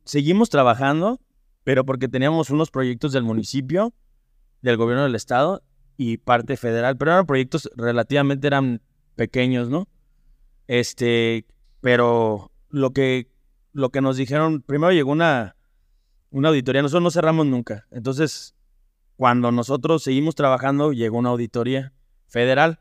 [0.04, 1.20] seguimos trabajando,
[1.64, 3.94] pero porque teníamos unos proyectos del municipio,
[4.62, 5.64] del gobierno del estado
[5.98, 8.82] y parte federal, pero eran proyectos relativamente eran
[9.16, 9.88] pequeños, ¿no?
[10.68, 11.46] Este,
[11.82, 13.30] pero lo que,
[13.74, 15.56] lo que nos dijeron, primero llegó una,
[16.30, 17.86] una auditoría, nosotros no cerramos nunca.
[17.92, 18.56] Entonces,
[19.16, 21.94] cuando nosotros seguimos trabajando, llegó una auditoría
[22.28, 22.80] federal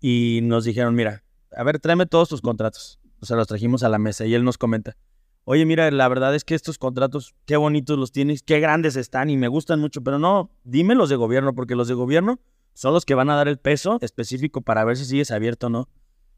[0.00, 1.24] y nos dijeron, mira,
[1.56, 3.00] a ver, tráeme todos tus contratos.
[3.20, 4.96] O sea, los trajimos a la mesa y él nos comenta,
[5.44, 9.30] oye, mira, la verdad es que estos contratos, qué bonitos los tienes, qué grandes están
[9.30, 12.40] y me gustan mucho, pero no, dime los de gobierno, porque los de gobierno
[12.74, 15.70] son los que van a dar el peso específico para ver si sigues abierto o
[15.70, 15.88] no.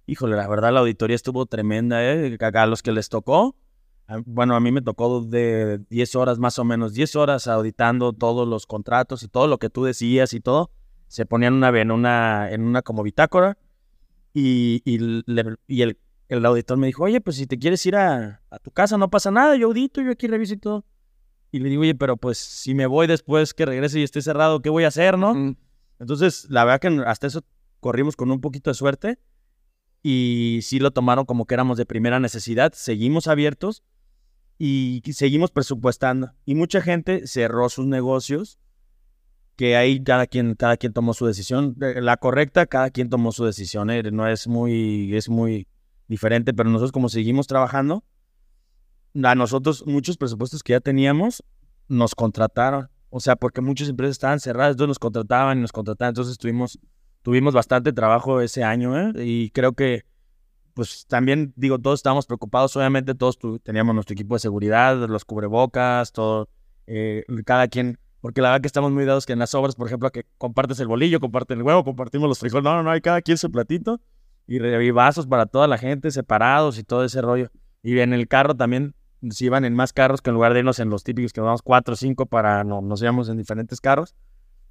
[0.06, 2.36] Híjole, la verdad la auditoría estuvo tremenda, ¿eh?
[2.40, 3.56] A los que les tocó,
[4.26, 8.46] bueno, a mí me tocó de 10 horas más o menos, 10 horas auditando todos
[8.46, 10.70] los contratos y todo lo que tú decías y todo.
[11.08, 13.56] Se ponían una, en, una, en una como bitácora
[14.32, 15.22] y, y,
[15.66, 15.98] y el,
[16.34, 19.10] el, auditor me dijo, oye, pues si te quieres ir a, a, tu casa no
[19.10, 20.84] pasa nada, yo audito, yo aquí reviso y todo.
[21.50, 24.60] Y le digo, oye, pero pues si me voy después que regrese y esté cerrado,
[24.60, 25.56] ¿qué voy a hacer, no?
[26.00, 27.44] Entonces, la verdad que hasta eso
[27.80, 29.18] corrimos con un poquito de suerte
[30.02, 33.84] y sí lo tomaron como que éramos de primera necesidad, seguimos abiertos
[34.58, 36.32] y seguimos presupuestando.
[36.44, 38.58] Y mucha gente cerró sus negocios,
[39.56, 41.76] que ahí cada quien, cada quien tomó su decisión.
[41.78, 43.90] La correcta, cada quien tomó su decisión.
[43.90, 44.02] ¿eh?
[44.10, 45.66] No es muy, es muy
[46.08, 48.04] diferente, pero nosotros como seguimos trabajando,
[49.22, 51.44] a nosotros muchos presupuestos que ya teníamos
[51.88, 52.88] nos contrataron.
[53.10, 56.10] O sea, porque muchas empresas estaban cerradas, entonces nos contrataban y nos contrataban.
[56.10, 56.80] Entonces tuvimos,
[57.22, 59.12] tuvimos bastante trabajo ese año, ¿eh?
[59.24, 60.04] Y creo que
[60.74, 66.12] pues también digo, todos estábamos preocupados, obviamente todos teníamos nuestro equipo de seguridad, los cubrebocas,
[66.12, 66.48] todo,
[66.86, 69.86] eh, cada quien, porque la verdad que estamos muy dados que en las obras, por
[69.86, 73.00] ejemplo, que compartes el bolillo, comparten el huevo, compartimos los frijoles, no, no, no, hay
[73.00, 74.00] cada quien su platito
[74.46, 77.50] y, vasos para toda la gente separados y todo ese rollo.
[77.82, 78.94] Y en el carro también
[79.30, 81.62] si iban en más carros que en lugar de irnos en los típicos que vamos
[81.62, 84.14] cuatro o cinco para no nos íbamos en diferentes carros,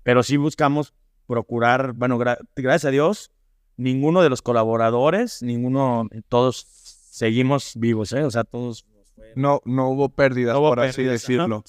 [0.03, 0.93] pero sí buscamos
[1.27, 3.31] procurar, bueno, gracias a Dios,
[3.77, 8.23] ninguno de los colaboradores, ninguno, todos seguimos vivos, ¿eh?
[8.23, 8.85] O sea, todos...
[9.35, 11.63] No, no hubo pérdidas, por así decirlo.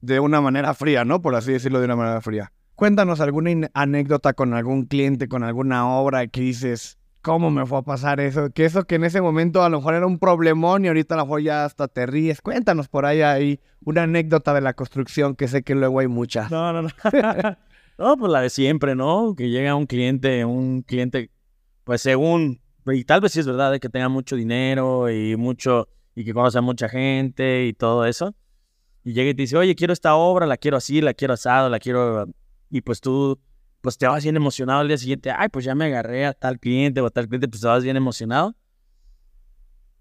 [0.00, 1.22] De una manera fría, ¿no?
[1.22, 2.52] Por así decirlo, de una manera fría.
[2.74, 7.82] Cuéntanos alguna anécdota con algún cliente, con alguna obra que dices, ¿cómo me fue a
[7.82, 8.50] pasar eso?
[8.50, 11.18] Que eso que en ese momento a lo mejor era un problemón y ahorita a
[11.18, 12.42] lo mejor ya hasta te ríes.
[12.42, 16.50] Cuéntanos por ahí, ahí una anécdota de la construcción que sé que luego hay muchas.
[16.50, 16.88] No, no, no.
[17.98, 19.34] no, pues la de siempre, ¿no?
[19.34, 21.30] Que llega un cliente, un cliente
[21.84, 25.88] pues según, y tal vez sí es verdad, de que tenga mucho dinero y mucho,
[26.14, 28.34] y que conoce a mucha gente y todo eso.
[29.02, 31.68] Y llega y te dice, oye, quiero esta obra, la quiero así, la quiero asado,
[31.68, 32.26] la quiero...
[32.70, 33.38] Y pues tú,
[33.84, 36.58] pues te vas bien emocionado al día siguiente, ay, pues ya me agarré a tal
[36.58, 38.56] cliente o a tal cliente, pues te vas bien emocionado.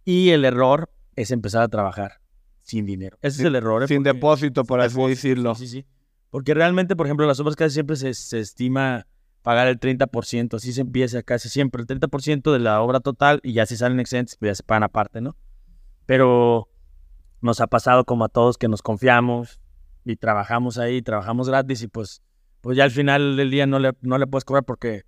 [0.05, 2.21] Y el error es empezar a trabajar
[2.63, 3.17] sin dinero.
[3.21, 3.83] Ese es el error.
[3.83, 3.87] ¿eh?
[3.89, 5.53] Sin depósito, por así decirlo.
[5.55, 5.85] Sí, sí,
[6.29, 9.05] Porque realmente, por ejemplo, las obras casi siempre se, se estima
[9.41, 13.51] pagar el 30%, así se empieza casi siempre, el 30% de la obra total y
[13.51, 15.35] ya si salen excedentes, pues ya se pagan aparte, ¿no?
[16.05, 16.69] Pero
[17.41, 19.59] nos ha pasado como a todos que nos confiamos
[20.05, 22.23] y trabajamos ahí, trabajamos gratis y pues,
[22.63, 25.03] pues ya al final del día no le, no le puedes cobrar porque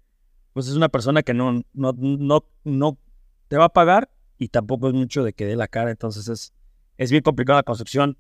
[0.52, 3.00] pues es una persona que no, no, no, no
[3.48, 6.54] te va a pagar y tampoco es mucho de que dé la cara, entonces es,
[6.98, 8.18] es bien complicada la construcción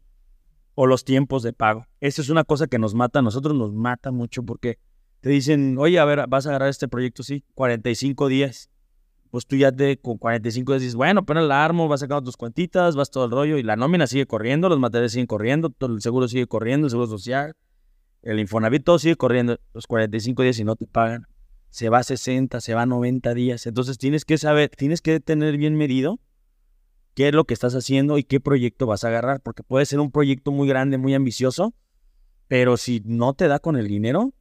[0.73, 1.85] o los tiempos de pago.
[1.99, 4.79] Esa es una cosa que nos mata, a nosotros nos mata mucho porque
[5.19, 8.69] te dicen, oye, a ver, vas a agarrar este proyecto, sí, 45 días.
[9.31, 12.37] Pues tú ya te, con 45 días dices, bueno, apenas la armo, vas sacando tus
[12.37, 15.93] cuentitas, vas todo el rollo, y la nómina sigue corriendo, los materiales siguen corriendo, todo
[15.93, 17.53] el seguro sigue corriendo, el seguro social,
[18.25, 19.57] el Infonavit, todo sigue corriendo.
[19.73, 21.27] Los 45 días y no te pagan.
[21.69, 23.65] Se va a 60, se va a 90 días.
[23.67, 26.19] Entonces tienes que saber, tienes que tener bien medido
[27.13, 29.99] qué es lo que estás haciendo y qué proyecto vas a agarrar, porque puede ser
[29.99, 31.73] un proyecto muy grande, muy ambicioso,
[32.47, 34.33] pero si no te da con el dinero,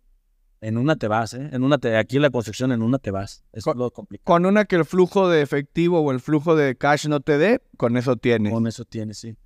[0.60, 1.50] en una te vas, ¿eh?
[1.52, 3.44] En una te, aquí en la construcción, en una te vas.
[3.52, 4.24] Es con, lo complicado.
[4.24, 7.62] Con una que el flujo de efectivo o el flujo de cash no te dé,
[7.76, 8.52] con eso tienes.
[8.52, 9.36] Con eso tienes, sí.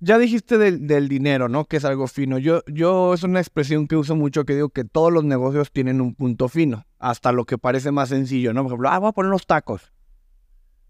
[0.00, 1.64] Ya dijiste del, dinero, ¿no?
[1.64, 2.38] Que es algo fino.
[2.38, 6.00] Yo, yo es una expresión que uso mucho que digo que todos los negocios tienen
[6.00, 6.86] un punto fino.
[7.00, 8.62] Hasta lo que parece más sencillo, ¿no?
[8.62, 9.92] Por ejemplo, ah, voy a poner los tacos.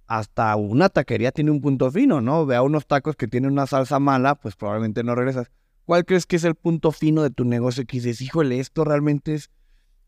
[0.07, 2.45] Hasta una taquería tiene un punto fino, ¿no?
[2.45, 5.51] Vea unos tacos que tienen una salsa mala, pues probablemente no regresas.
[5.87, 9.35] ¿Cuál crees que es el punto fino de tu negocio que dices, híjole, esto realmente
[9.35, 9.51] es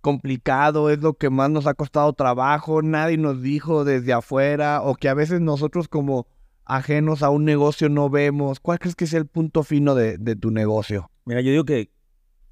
[0.02, 4.94] complicado, es lo que más nos ha costado trabajo, nadie nos dijo desde afuera o
[4.94, 6.26] que a veces nosotros como
[6.70, 8.60] ajenos a un negocio no vemos?
[8.60, 11.10] ¿Cuál crees que es el punto fino de, tu negocio?
[11.24, 11.90] Mira, yo digo que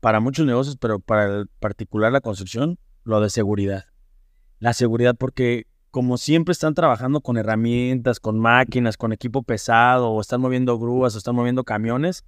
[0.00, 3.84] para muchos negocios, pero para el particular la construcción, lo de seguridad.
[4.58, 10.20] La seguridad porque como siempre están trabajando con herramientas, con máquinas, con equipo pesado, o
[10.20, 12.24] están moviendo grúas, o están moviendo camiones,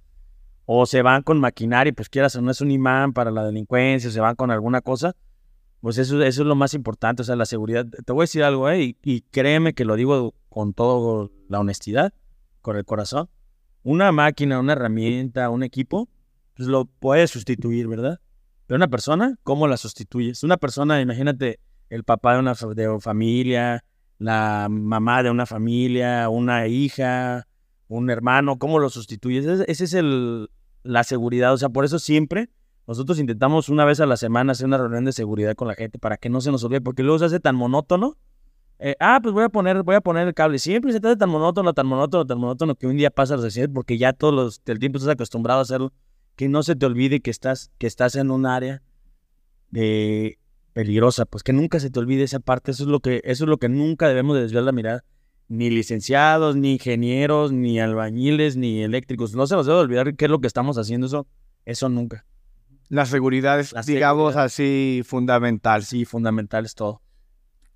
[0.65, 4.09] o se van con maquinaria, pues quieras o no es un imán para la delincuencia,
[4.09, 5.15] o se van con alguna cosa,
[5.81, 7.85] pues eso, eso es lo más importante, o sea, la seguridad.
[7.85, 8.95] Te voy a decir algo, ¿eh?
[9.01, 12.13] y, créeme que lo digo con toda la honestidad,
[12.61, 13.29] con el corazón.
[13.83, 16.09] Una máquina, una herramienta, un equipo,
[16.55, 18.19] pues lo puedes sustituir, ¿verdad?
[18.67, 20.43] Pero una persona, ¿cómo la sustituyes?
[20.43, 23.83] Una persona, imagínate, el papá de una de familia,
[24.17, 27.47] la mamá de una familia, una hija,
[27.87, 29.45] un hermano, ¿cómo lo sustituyes?
[29.45, 30.49] Esa es el,
[30.83, 32.49] la seguridad, o sea, por eso siempre
[32.87, 35.99] nosotros intentamos una vez a la semana hacer una reunión de seguridad con la gente
[35.99, 38.17] para que no se nos olvide, porque luego se hace tan monótono.
[38.83, 40.57] Eh, ah, pues voy a poner, voy a poner el cable.
[40.57, 43.37] Siempre se te hace tan monótono, tan monótono, tan monótono que un día pasa a
[43.37, 45.93] los porque ya todos los, el tiempo estás acostumbrado a hacerlo.
[46.35, 48.81] Que no se te olvide que estás, que estás en un área
[49.69, 50.39] de
[50.73, 52.71] peligrosa, pues que nunca se te olvide esa parte.
[52.71, 55.03] Eso es lo que, eso es lo que nunca debemos de desviar la mirada.
[55.47, 59.35] Ni licenciados, ni ingenieros, ni albañiles, ni eléctricos.
[59.35, 61.27] No se nos debe olvidar qué es lo que estamos haciendo eso.
[61.65, 62.25] Eso nunca.
[62.89, 65.83] La seguridad es, digamos así, fundamental.
[65.83, 67.03] Sí, fundamental es todo.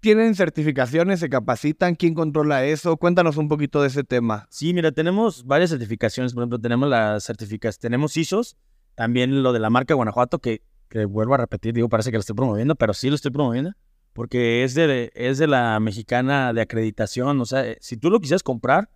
[0.06, 1.20] ¿Tienen certificaciones?
[1.20, 1.96] ¿Se capacitan?
[1.96, 2.96] ¿Quién controla eso?
[2.98, 4.46] Cuéntanos un poquito de ese tema.
[4.52, 6.36] Sí, mira, tenemos varias certificaciones.
[6.36, 8.56] Por ejemplo, tenemos las certificaciones, tenemos ISOs,
[8.94, 12.20] también lo de la marca Guanajuato, que, que vuelvo a repetir, digo, parece que lo
[12.20, 13.72] estoy promoviendo, pero sí lo estoy promoviendo,
[14.14, 17.42] porque es de, es de la mexicana de acreditación.
[17.42, 18.92] O sea, si tú lo quisieras comprar,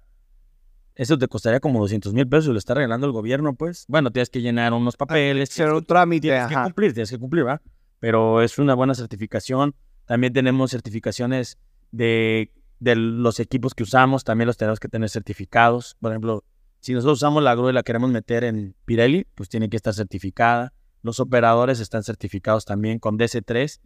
[0.94, 3.86] eso te costaría como 200 mil pesos y lo está regalando el gobierno, pues.
[3.88, 5.50] Bueno, tienes que llenar unos ah, papeles.
[5.50, 6.28] Hacer un trámite.
[6.28, 7.64] Tienes que cumplir, tienes que cumplir, ¿va?
[8.00, 9.74] Pero es una buena certificación.
[10.10, 11.60] También tenemos certificaciones
[11.92, 15.98] de, de los equipos que usamos, también los tenemos que tener certificados.
[16.02, 16.44] Por ejemplo,
[16.80, 19.94] si nosotros usamos la grúa y la queremos meter en Pirelli, pues tiene que estar
[19.94, 20.74] certificada.
[21.04, 23.80] Los operadores están certificados también con DC3.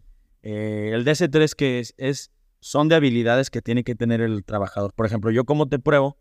[0.43, 4.93] Eh, el DC3 que es, es, son de habilidades que tiene que tener el trabajador.
[4.93, 6.17] Por ejemplo, yo como te pruebo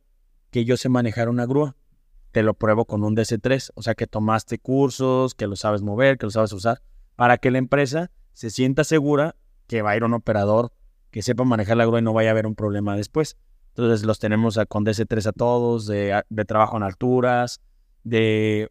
[0.51, 1.77] que yo sé manejar una grúa.
[2.33, 6.19] Te lo pruebo con un DC3, o sea que tomaste cursos, que lo sabes mover,
[6.19, 6.83] que lo sabes usar,
[7.15, 9.37] para que la empresa se sienta segura
[9.73, 10.71] que va a ir un operador
[11.11, 13.39] que sepa manejar la grúa y no vaya a haber un problema después.
[13.69, 17.63] Entonces los tenemos con DC3 a todos, de, trabajo en alturas,
[18.05, 18.71] de,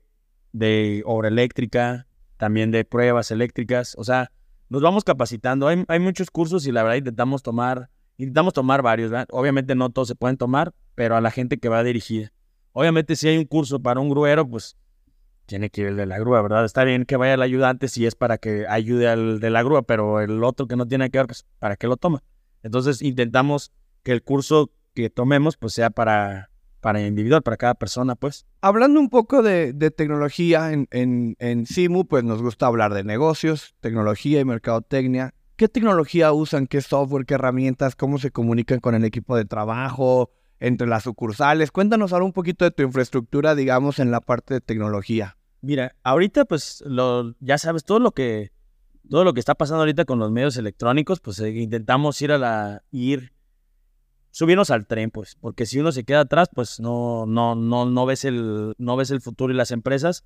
[0.52, 2.06] de obra eléctrica,
[2.38, 3.96] también de pruebas eléctricas.
[3.98, 4.32] O sea,
[4.70, 5.68] nos vamos capacitando.
[5.68, 10.10] Hay, hay muchos cursos y la verdad intentamos tomar Intentamos tomar varios, Obviamente no todos
[10.10, 12.32] se pueden tomar, pero a la gente que va dirigida.
[12.72, 14.78] Obviamente si hay un curso para un gruero, pues
[15.52, 16.64] tiene que ir el de la grúa, ¿verdad?
[16.64, 19.82] Está bien que vaya el ayudante si es para que ayude al de la grúa,
[19.82, 22.24] pero el otro que no tiene que ver, pues ¿para qué lo toma?
[22.64, 28.16] Entonces intentamos que el curso que tomemos, pues sea para, para individual, para cada persona,
[28.16, 28.46] pues.
[28.62, 33.76] Hablando un poco de, tecnología en, en, en CIMU, pues nos gusta hablar de negocios,
[33.82, 35.34] tecnología y mercadotecnia.
[35.58, 36.66] ¿Qué tecnología usan?
[36.66, 37.26] ¿Qué software?
[37.26, 37.98] ¿Qué herramientas?
[37.98, 40.32] ¿Cómo se comunican con el equipo de trabajo?
[40.62, 41.72] Entre las sucursales.
[41.72, 45.36] Cuéntanos ahora un poquito de tu infraestructura, digamos, en la parte de tecnología.
[45.62, 48.52] Mira, ahorita pues lo, ya sabes, todo lo que
[49.10, 52.38] todo lo que está pasando ahorita con los medios electrónicos, pues eh, intentamos ir a
[52.38, 53.34] la ir
[54.32, 58.06] subirnos al tren, pues, porque si uno se queda atrás, pues no no no no
[58.06, 60.24] ves el no ves el futuro y las empresas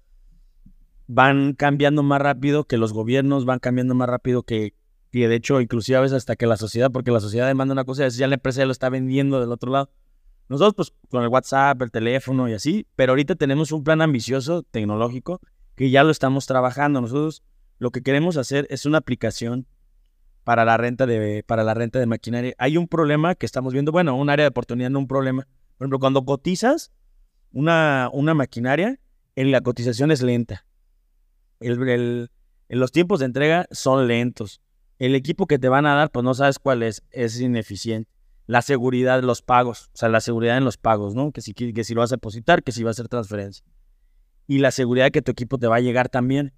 [1.07, 4.73] van cambiando más rápido que los gobiernos, van cambiando más rápido que,
[5.11, 7.85] y de hecho inclusive a veces hasta que la sociedad, porque la sociedad demanda una
[7.85, 9.89] cosa y ya la empresa ya lo está vendiendo del otro lado.
[10.47, 14.63] Nosotros pues con el WhatsApp, el teléfono y así, pero ahorita tenemos un plan ambicioso
[14.63, 15.39] tecnológico
[15.75, 17.01] que ya lo estamos trabajando.
[17.01, 17.43] Nosotros
[17.79, 19.67] lo que queremos hacer es una aplicación
[20.43, 22.53] para la renta de, para la renta de maquinaria.
[22.57, 25.47] Hay un problema que estamos viendo, bueno, un área de oportunidad, no un problema.
[25.77, 26.91] Por ejemplo, cuando cotizas
[27.51, 28.99] una, una maquinaria,
[29.35, 30.65] en la cotización es lenta.
[31.59, 32.29] el,
[32.69, 34.61] los tiempos de entrega son lentos
[34.99, 38.09] el equipo que te van a dar, pues no sabes cuál es, es ineficiente.
[38.47, 41.31] La seguridad de los pagos, o sea, la seguridad en los pagos, ¿no?
[41.31, 43.65] Que si, que si lo vas a depositar, que si va a hacer transferencia.
[44.47, 46.53] Y la seguridad de que tu equipo te va a llegar también.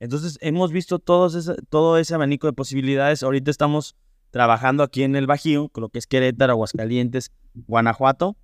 [0.00, 3.22] Entonces, hemos visto ese, todo ese abanico de posibilidades.
[3.22, 3.96] Ahorita estamos
[4.30, 8.36] trabajando aquí en el Bajío, con lo que es Querétaro, Aguascalientes, Guanajuato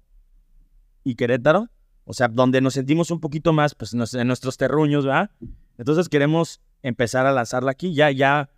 [1.04, 1.68] y Querétaro.
[2.04, 5.30] O sea, donde nos sentimos un poquito más, pues, en nuestros terruños, ¿verdad?
[5.76, 7.94] Entonces, queremos empezar a lanzarla aquí.
[7.94, 8.50] Ya, ya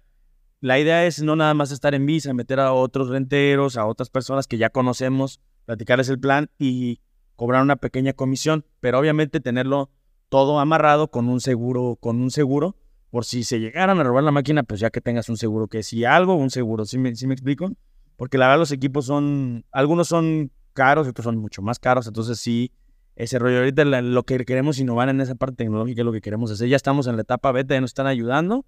[0.61, 4.11] la idea es no nada más estar en visa, meter a otros renteros, a otras
[4.11, 7.01] personas que ya conocemos, platicarles el plan y
[7.37, 9.91] cobrar una pequeña comisión, pero obviamente tenerlo
[10.29, 12.77] todo amarrado con un seguro, con un seguro
[13.11, 15.83] por si se llegaran a robar la máquina, pues ya que tengas un seguro, que
[15.83, 17.71] si algo, un seguro, ¿sí me, sí me explico?
[18.17, 22.39] Porque la verdad los equipos son, algunos son caros, otros son mucho más caros, entonces
[22.39, 22.73] sí,
[23.17, 26.51] ese rollo ahorita lo que queremos innovar en esa parte tecnológica es lo que queremos
[26.51, 28.67] hacer, ya estamos en la etapa beta, ya nos están ayudando,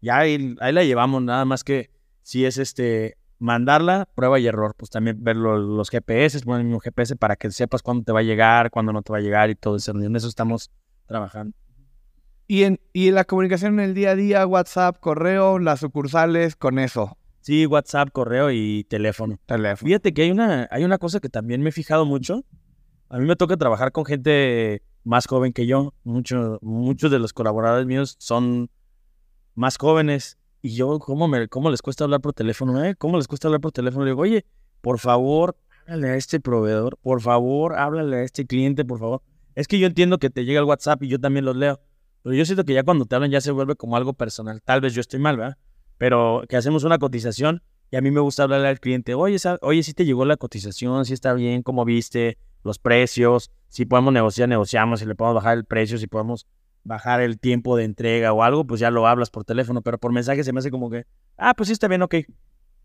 [0.00, 1.90] ya ahí, ahí la llevamos, nada más que
[2.22, 6.66] si es este, mandarla, prueba y error, pues también ver lo- los GPS, poner el
[6.66, 9.22] mismo GPS para que sepas cuándo te va a llegar, cuándo no te va a
[9.22, 10.70] llegar y todo eso, en eso estamos
[11.06, 11.56] trabajando.
[12.46, 16.56] Y en, y en la comunicación en el día a día, WhatsApp, correo, las sucursales,
[16.56, 17.16] con eso.
[17.42, 19.38] Sí, WhatsApp, correo y teléfono.
[19.46, 19.86] Teléfono.
[19.86, 22.44] Fíjate que hay una, hay una cosa que también me he fijado mucho.
[23.08, 25.94] A mí me toca trabajar con gente más joven que yo.
[26.02, 28.68] Mucho, muchos de los colaboradores míos son
[29.60, 30.38] más jóvenes.
[30.62, 32.82] Y yo, ¿cómo, me, ¿cómo les cuesta hablar por teléfono?
[32.84, 32.96] Eh?
[32.96, 34.04] ¿Cómo les cuesta hablar por teléfono?
[34.04, 34.44] Le digo, oye,
[34.80, 35.56] por favor,
[35.86, 36.98] háblale a este proveedor.
[37.02, 39.22] Por favor, háblale a este cliente, por favor.
[39.54, 41.80] Es que yo entiendo que te llega el WhatsApp y yo también los leo.
[42.22, 44.60] Pero yo siento que ya cuando te hablan ya se vuelve como algo personal.
[44.62, 45.56] Tal vez yo estoy mal, ¿verdad?
[45.96, 49.82] Pero que hacemos una cotización y a mí me gusta hablarle al cliente, oye, oye,
[49.82, 54.48] si te llegó la cotización, si está bien, cómo viste, los precios, si podemos negociar,
[54.48, 56.46] negociamos, si le podemos bajar el precio, si podemos
[56.84, 60.12] bajar el tiempo de entrega o algo, pues ya lo hablas por teléfono, pero por
[60.12, 61.06] mensaje se me hace como que,
[61.36, 62.16] ah, pues sí está bien, ok.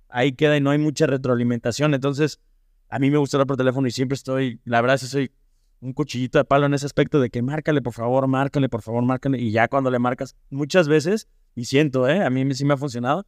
[0.09, 2.39] Ahí queda y no hay mucha retroalimentación, entonces
[2.89, 5.31] a mí me gusta hablar por teléfono y siempre estoy, la verdad, sí soy
[5.81, 9.03] un cuchillito de palo en ese aspecto de que márcale, por favor, márcale, por favor,
[9.03, 12.23] márcale, y ya cuando le marcas, muchas veces, y siento, ¿eh?
[12.23, 13.25] A mí sí me ha funcionado,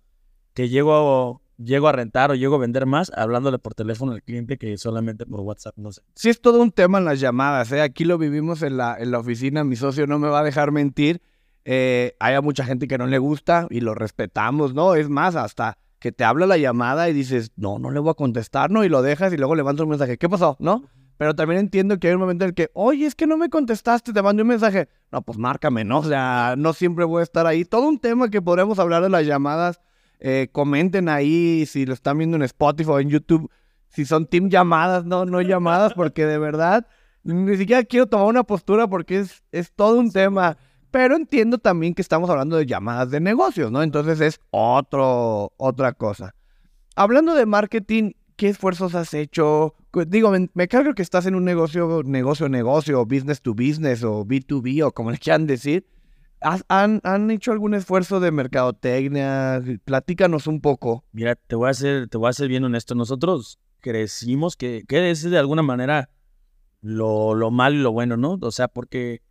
[0.54, 4.58] que llego, llego a rentar o llego a vender más hablándole por teléfono al cliente
[4.58, 6.02] que solamente por WhatsApp, no sé.
[6.16, 7.82] Sí es todo un tema en las llamadas, ¿eh?
[7.82, 10.72] Aquí lo vivimos en la, en la oficina, mi socio no me va a dejar
[10.72, 11.22] mentir.
[11.66, 14.96] Eh, hay a mucha gente que no le gusta y lo respetamos, ¿no?
[14.96, 18.14] Es más, hasta que te habla la llamada y dices, no, no le voy a
[18.14, 18.84] contestar, ¿no?
[18.84, 20.56] Y lo dejas y luego levantas un mensaje, ¿qué pasó?
[20.60, 20.84] ¿No?
[21.18, 23.50] Pero también entiendo que hay un momento en el que, oye, es que no me
[23.50, 24.88] contestaste, te mandé un mensaje.
[25.12, 26.00] No, pues márcame, ¿no?
[26.00, 27.66] O sea, no siempre voy a estar ahí.
[27.66, 29.82] Todo un tema que podremos hablar de las llamadas.
[30.20, 33.52] Eh, comenten ahí si lo están viendo en Spotify o en YouTube,
[33.90, 36.88] si son team llamadas, no, no llamadas, porque de verdad
[37.28, 40.58] ni siquiera quiero tomar una postura porque es, es todo un tema.
[40.92, 43.84] Pero entiendo también que estamos hablando de llamadas de negocios, ¿no?
[43.84, 46.34] Entonces es otro, otra cosa.
[46.96, 49.76] Hablando de marketing, ¿qué esfuerzos has hecho?
[50.08, 54.26] Digo, me, me cargo que estás en un negocio, negocio, negocio, business to business o
[54.26, 55.86] B2B o como le quieran decir.
[56.42, 59.62] ¿Has- han, ¿Han hecho algún esfuerzo de mercadotecnia?
[59.86, 61.04] Platícanos un poco.
[61.12, 62.96] Mira, te voy a ser, te voy a ser bien honesto.
[62.96, 66.10] Nosotros crecimos, que, que es de alguna manera
[66.82, 68.38] lo, lo malo y lo bueno, ¿no?
[68.42, 69.22] O sea, porque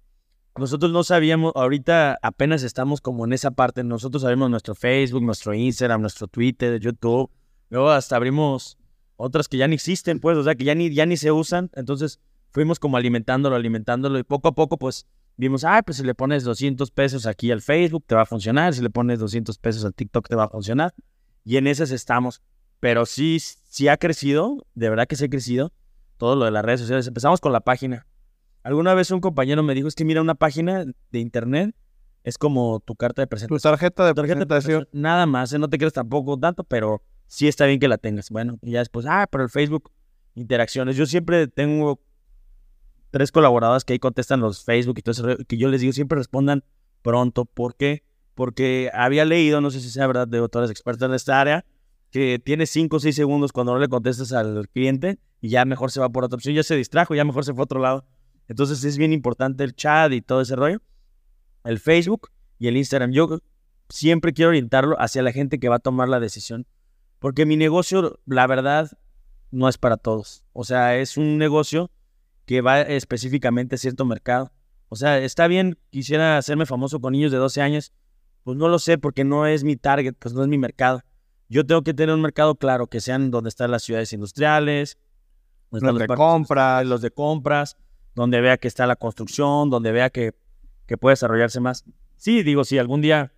[0.56, 3.84] nosotros no sabíamos, ahorita apenas estamos como en esa parte.
[3.84, 7.30] Nosotros sabemos nuestro Facebook, nuestro Instagram, nuestro Twitter, YouTube.
[7.68, 8.78] Luego hasta abrimos
[9.16, 11.70] otras que ya ni existen, pues, o sea, que ya ni, ya ni se usan.
[11.74, 15.06] Entonces fuimos como alimentándolo, alimentándolo y poco a poco, pues,
[15.36, 18.74] vimos, ah, pues si le pones 200 pesos aquí al Facebook, te va a funcionar.
[18.74, 20.94] Si le pones 200 pesos al TikTok, te va a funcionar.
[21.44, 22.42] Y en esas estamos.
[22.80, 25.72] Pero sí, sí ha crecido, de verdad que sí ha crecido
[26.18, 27.06] todo lo de las redes sociales.
[27.06, 28.06] Empezamos con la página.
[28.62, 31.74] Alguna vez un compañero me dijo, es que mira, una página de internet
[32.24, 33.72] es como tu carta de Tu presentación.
[33.72, 34.80] tarjeta de Tu tarjeta de presentación.
[34.80, 35.58] presentación, Nada más, ¿eh?
[35.58, 38.30] no te crees tampoco tanto, pero sí está bien que la tengas.
[38.30, 39.92] Bueno, y ya después, ah, pero el Facebook,
[40.34, 40.96] interacciones.
[40.96, 42.00] Yo siempre tengo
[43.16, 46.18] tres colaboradoras que ahí contestan los Facebook y todo eso, que yo les digo, siempre
[46.18, 46.64] respondan
[47.00, 47.46] pronto.
[47.46, 48.02] ¿Por qué?
[48.34, 51.64] Porque había leído, no sé si sea verdad, de autores expertos en esta área,
[52.10, 55.90] que tiene 5 o 6 segundos cuando no le contestas al cliente y ya mejor
[55.90, 58.04] se va por otra opción, ya se distrajo, ya mejor se fue a otro lado.
[58.48, 60.82] Entonces es bien importante el chat y todo ese rollo,
[61.64, 63.12] el Facebook y el Instagram.
[63.12, 63.38] Yo
[63.88, 66.66] siempre quiero orientarlo hacia la gente que va a tomar la decisión,
[67.18, 68.90] porque mi negocio, la verdad,
[69.50, 70.44] no es para todos.
[70.52, 71.90] O sea, es un negocio
[72.46, 74.52] que va específicamente a cierto mercado.
[74.88, 77.92] O sea, está bien, quisiera hacerme famoso con niños de 12 años,
[78.44, 81.02] pues no lo sé porque no es mi target, pues no es mi mercado.
[81.48, 84.96] Yo tengo que tener un mercado claro, que sean donde están las ciudades industriales,
[85.70, 86.86] donde Los están de compras.
[86.86, 87.76] los de compras,
[88.14, 90.32] donde vea que está la construcción, donde vea que,
[90.86, 91.84] que puede desarrollarse más.
[92.16, 93.32] Sí, digo, si algún día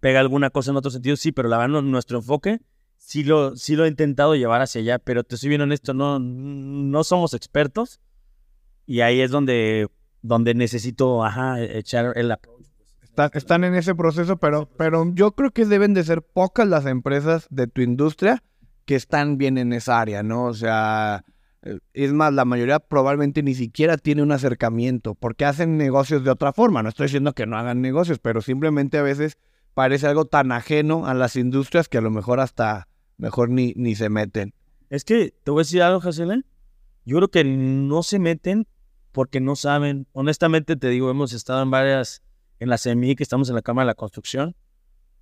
[0.00, 2.60] pega alguna cosa en otro sentido, sí, pero la verdad, nuestro enfoque
[2.96, 6.18] sí lo, sí lo he intentado llevar hacia allá, pero te soy bien honesto, no,
[6.18, 8.00] no somos expertos
[8.86, 9.88] y ahí es donde,
[10.22, 12.64] donde necesito, ajá, echar el approach.
[13.02, 16.84] Está- están en ese proceso, pero, pero yo creo que deben de ser pocas las
[16.86, 18.42] empresas de tu industria
[18.86, 20.44] que están bien en esa área, ¿no?
[20.46, 21.24] O sea,
[21.62, 26.30] eh, es más, la mayoría probablemente ni siquiera tiene un acercamiento, porque hacen negocios de
[26.30, 26.82] otra forma.
[26.82, 29.38] No estoy diciendo que no hagan negocios, pero simplemente a veces
[29.74, 33.94] parece algo tan ajeno a las industrias que a lo mejor hasta mejor ni, ni
[33.94, 34.54] se meten.
[34.90, 36.44] Es que, te voy a decir algo, Jacelen.
[37.04, 38.66] Yo creo que no se meten
[39.14, 40.06] porque no saben.
[40.12, 42.22] Honestamente te digo, hemos estado en varias
[42.58, 44.56] en la CMI, que estamos en la Cámara de la Construcción,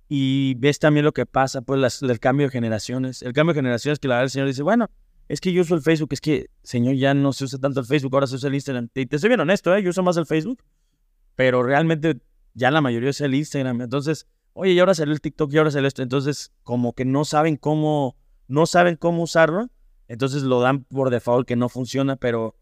[0.09, 3.21] y ves también lo que pasa, pues el cambio de generaciones.
[3.21, 4.89] El cambio de generaciones que la verdad el señor dice, bueno,
[5.29, 7.85] es que yo uso el Facebook, es que, señor, ya no se usa tanto el
[7.85, 8.89] Facebook, ahora se usa el Instagram.
[8.95, 9.83] Y te soy bien honesto, ¿eh?
[9.83, 10.63] yo uso más el Facebook,
[11.35, 12.19] pero realmente
[12.55, 13.81] ya la mayoría usa el Instagram.
[13.81, 16.01] Entonces, oye, y ahora salió el TikTok y ahora salió esto.
[16.01, 18.17] Entonces, como que no saben cómo,
[18.47, 19.69] no saben cómo usarlo,
[20.07, 22.55] entonces lo dan por default que no funciona, pero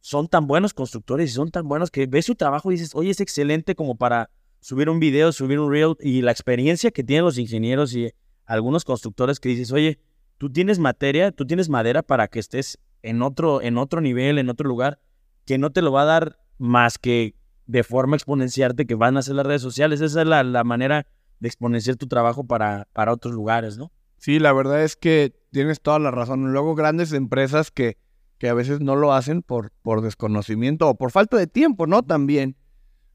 [0.00, 3.10] son tan buenos constructores y son tan buenos que ves su trabajo y dices, oye,
[3.10, 4.30] es excelente como para
[4.60, 8.12] subir un video, subir un reel y la experiencia que tienen los ingenieros y
[8.44, 10.00] algunos constructores que dices, oye,
[10.38, 14.48] tú tienes materia, tú tienes madera para que estés en otro, en otro nivel, en
[14.48, 15.00] otro lugar,
[15.44, 17.34] que no te lo va a dar más que
[17.66, 20.00] de forma exponenciarte que van a hacer las redes sociales.
[20.00, 21.06] Esa es la, la manera
[21.38, 23.92] de exponenciar tu trabajo para, para otros lugares, ¿no?
[24.16, 26.52] Sí, la verdad es que tienes toda la razón.
[26.52, 27.98] Luego grandes empresas que,
[28.38, 32.02] que a veces no lo hacen por, por desconocimiento o por falta de tiempo, ¿no?
[32.02, 32.56] También.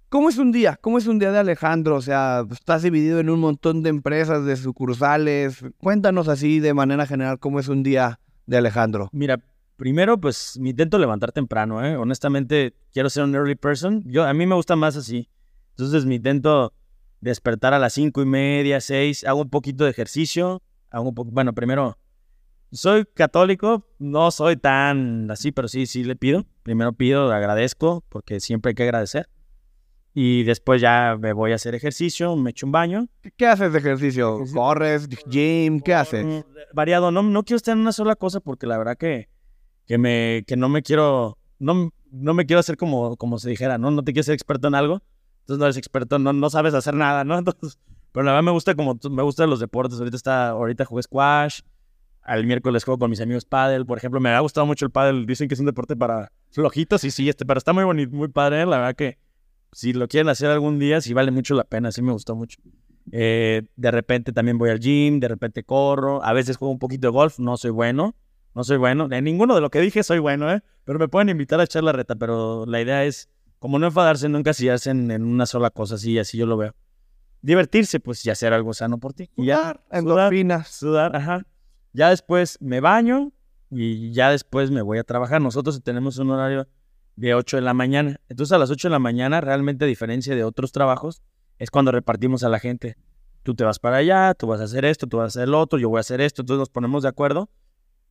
[0.09, 0.77] ¿Cómo es un día?
[0.79, 1.95] ¿Cómo es un día de Alejandro?
[1.95, 5.65] O sea, estás dividido en un montón de empresas, de sucursales.
[5.79, 9.09] Cuéntanos así de manera general cómo es un día de Alejandro.
[9.11, 9.39] Mira,
[9.75, 11.97] primero pues me intento levantar temprano, ¿eh?
[11.97, 14.03] Honestamente, quiero ser un early person.
[14.05, 15.29] Yo, a mí me gusta más así.
[15.71, 16.73] Entonces me intento
[17.21, 20.61] despertar a las cinco y media, seis, hago un poquito de ejercicio,
[20.91, 21.97] hago un bueno, primero,
[22.73, 26.45] soy católico, no soy tan así, pero sí, sí le pido.
[26.63, 29.29] Primero pido, agradezco, porque siempre hay que agradecer.
[30.15, 33.07] Y después ya me voy a hacer ejercicio, me echo un baño.
[33.35, 34.39] ¿Qué haces de ejercicio?
[34.53, 35.07] ¿Corres?
[35.27, 35.79] ¿Gym?
[35.79, 36.45] ¿Qué haces?
[36.73, 37.11] Variado.
[37.11, 39.29] No, no quiero estar en una sola cosa porque la verdad que,
[39.87, 41.37] que, me, que no me quiero...
[41.57, 43.89] No, no me quiero hacer como, como se dijera, ¿no?
[43.89, 45.01] No te quieres ser experto en algo.
[45.41, 47.37] Entonces no eres experto, no, no sabes hacer nada, ¿no?
[47.39, 47.79] Entonces,
[48.11, 48.99] pero la verdad me gusta como...
[49.09, 49.97] Me gustan los deportes.
[49.97, 50.49] Ahorita está...
[50.49, 51.61] Ahorita jugué squash.
[52.23, 54.19] Al miércoles juego con mis amigos paddle, por ejemplo.
[54.19, 55.25] Me ha gustado mucho el paddle.
[55.25, 57.03] Dicen que es un deporte para flojitos.
[57.03, 58.65] Y sí, este, pero está muy bonito, muy padre.
[58.65, 59.17] La verdad que
[59.73, 62.59] si lo quieren hacer algún día, sí vale mucho la pena, sí me gustó mucho.
[63.11, 67.07] Eh, de repente también voy al gym, de repente corro, a veces juego un poquito
[67.07, 68.15] de golf, no soy bueno,
[68.55, 70.61] no soy bueno, en ninguno de lo que dije soy bueno, ¿eh?
[70.85, 74.29] pero me pueden invitar a echar la reta, pero la idea es como no enfadarse,
[74.29, 76.75] no encasillarse en, en una sola cosa, así, así yo lo veo.
[77.41, 79.29] Divertirse, pues, y hacer algo sano por ti.
[79.35, 80.69] Y ya, endorfinas.
[80.69, 81.45] Sudar, ajá.
[81.93, 83.31] Ya después me baño
[83.69, 85.41] y ya después me voy a trabajar.
[85.41, 86.67] Nosotros tenemos un horario
[87.15, 88.19] de 8 de la mañana.
[88.29, 91.21] Entonces a las 8 de la mañana, realmente a diferencia de otros trabajos,
[91.59, 92.97] es cuando repartimos a la gente.
[93.43, 95.59] Tú te vas para allá, tú vas a hacer esto, tú vas a hacer lo
[95.59, 97.49] otro, yo voy a hacer esto, entonces nos ponemos de acuerdo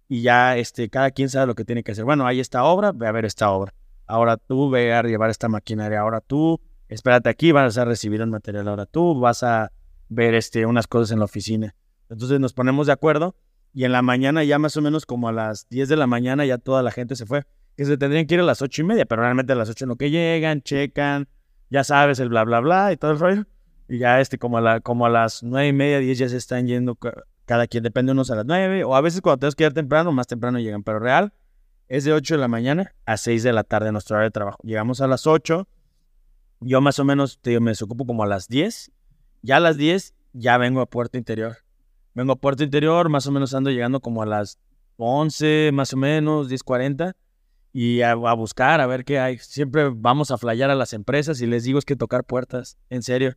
[0.09, 2.05] y ya este, cada quien sabe lo que tiene que hacer.
[2.05, 3.75] Bueno, hay esta obra, ve a ver esta obra.
[4.07, 8.27] Ahora tú ve a llevar esta maquinaria, ahora tú, espérate aquí, vas a recibir el
[8.27, 9.73] material, ahora tú vas a
[10.11, 11.75] ver este, unas cosas en la oficina.
[12.11, 13.35] Entonces nos ponemos de acuerdo
[13.73, 16.45] y en la mañana ya más o menos como a las 10 de la mañana
[16.45, 17.45] ya toda la gente se fue
[17.77, 19.87] que se tendrían que ir a las ocho y media, pero realmente a las ocho
[19.87, 21.29] no que llegan, checan,
[21.71, 23.45] ya sabes, el bla, bla, bla y todo el rollo.
[23.89, 26.37] Y ya este, como a, la, como a las nueve y media, diez ya se
[26.37, 26.99] están yendo
[27.47, 30.13] cada quien, depende unos a las nueve, o a veces cuando tenemos que ir temprano,
[30.13, 31.33] más temprano llegan, pero real
[31.89, 34.59] es de 8 de la mañana a 6 de la tarde nuestro hora de trabajo.
[34.63, 35.69] Llegamos a las 8,
[36.61, 38.93] yo más o menos te, me desocupo como a las 10,
[39.43, 41.59] ya a las 10 ya vengo a Puerto Interior.
[42.15, 44.59] Vengo a Puerto Interior, más o menos ando llegando como a las
[44.97, 47.15] 11, más o menos, 10.40
[47.73, 49.39] y a, buscar, a ver qué hay.
[49.39, 53.03] Siempre vamos a flayar a las empresas y les digo es que tocar puertas, en
[53.03, 53.35] serio.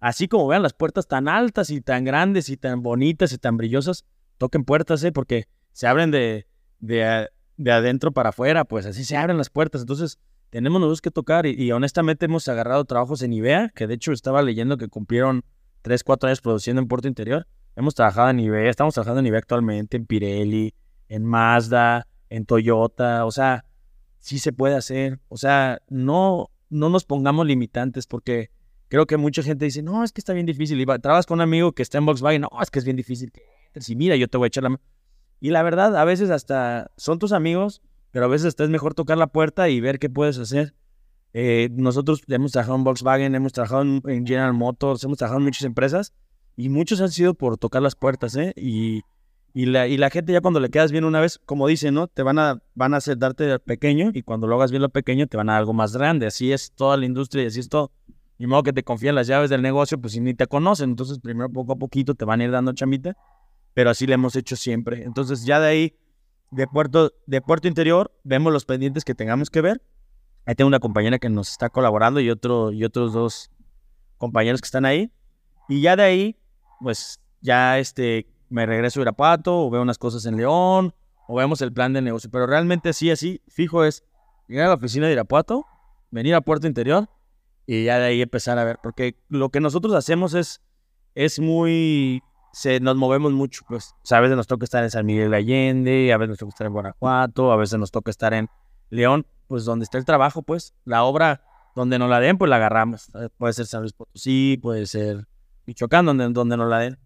[0.00, 3.56] Así como vean las puertas tan altas y tan grandes y tan bonitas y tan
[3.56, 4.04] brillosas,
[4.38, 5.12] toquen puertas, ¿eh?
[5.12, 6.46] Porque se abren de,
[6.80, 9.82] de, de adentro para afuera, pues así se abren las puertas.
[9.82, 10.18] Entonces,
[10.50, 14.42] tenemos nosotros que tocar y, honestamente hemos agarrado trabajos en IBEA, que de hecho estaba
[14.42, 15.44] leyendo que cumplieron
[15.82, 17.46] 3, 4 años produciendo en Puerto Interior.
[17.76, 20.74] Hemos trabajado en IBEA, estamos trabajando en IBEA actualmente, en Pirelli,
[21.08, 23.66] en Mazda, en Toyota, o sea,
[24.18, 25.20] sí se puede hacer.
[25.28, 28.50] O sea, no, no nos pongamos limitantes porque
[28.88, 30.80] creo que mucha gente dice, no, es que está bien difícil.
[30.80, 33.30] Y trabajas con un amigo que está en Volkswagen, no, es que es bien difícil.
[33.86, 34.82] Y mira, yo te voy a echar la mano.
[35.38, 38.94] Y la verdad, a veces hasta son tus amigos, pero a veces hasta es mejor
[38.94, 40.74] tocar la puerta y ver qué puedes hacer.
[41.34, 45.64] Eh, nosotros hemos trabajado en Volkswagen, hemos trabajado en, General Motors, hemos trabajado en muchas
[45.64, 46.14] empresas
[46.56, 48.52] y muchos han sido por tocar las puertas, ¿eh?
[48.56, 49.02] Y
[49.56, 52.08] y la, y la gente ya cuando le quedas bien una vez, como dicen, ¿no?
[52.08, 55.28] Te van a, van a hacer darte pequeño y cuando lo hagas bien lo pequeño
[55.28, 56.26] te van a dar algo más grande.
[56.26, 57.90] Así es toda la industria y así es todo.
[58.36, 60.90] Ni modo que te confíen las llaves del negocio, pues si ni te conocen.
[60.90, 63.16] Entonces, primero poco a poquito te van a ir dando chamita,
[63.72, 65.04] pero así lo hemos hecho siempre.
[65.04, 65.96] Entonces, ya de ahí,
[66.50, 69.80] de puerto, de puerto interior, vemos los pendientes que tengamos que ver.
[70.44, 73.50] Ahí tengo una compañera que nos está colaborando y, otro, y otros dos
[74.18, 75.10] compañeros que están ahí.
[75.66, 76.36] Y ya de ahí,
[76.80, 80.94] pues ya este, me regreso a Irapuato o veo unas cosas en León
[81.28, 82.30] o vemos el plan de negocio.
[82.30, 84.04] Pero realmente sí, así, fijo es
[84.48, 85.66] llegar a la oficina de Irapuato,
[86.10, 87.08] venir a Puerto Interior
[87.66, 90.62] y ya de ahí empezar a ver, porque lo que nosotros hacemos es,
[91.14, 92.22] es muy,
[92.52, 95.30] se, nos movemos mucho, pues, o sea, a veces nos toca estar en San Miguel
[95.30, 98.48] de Allende, a veces nos toca estar en Guanajuato, a veces nos toca estar en
[98.90, 101.42] León, pues donde está el trabajo, pues, la obra
[101.74, 105.26] donde nos la den, pues la agarramos, puede ser San Luis Potosí, puede ser
[105.66, 106.98] Michoacán, donde, donde nos la den.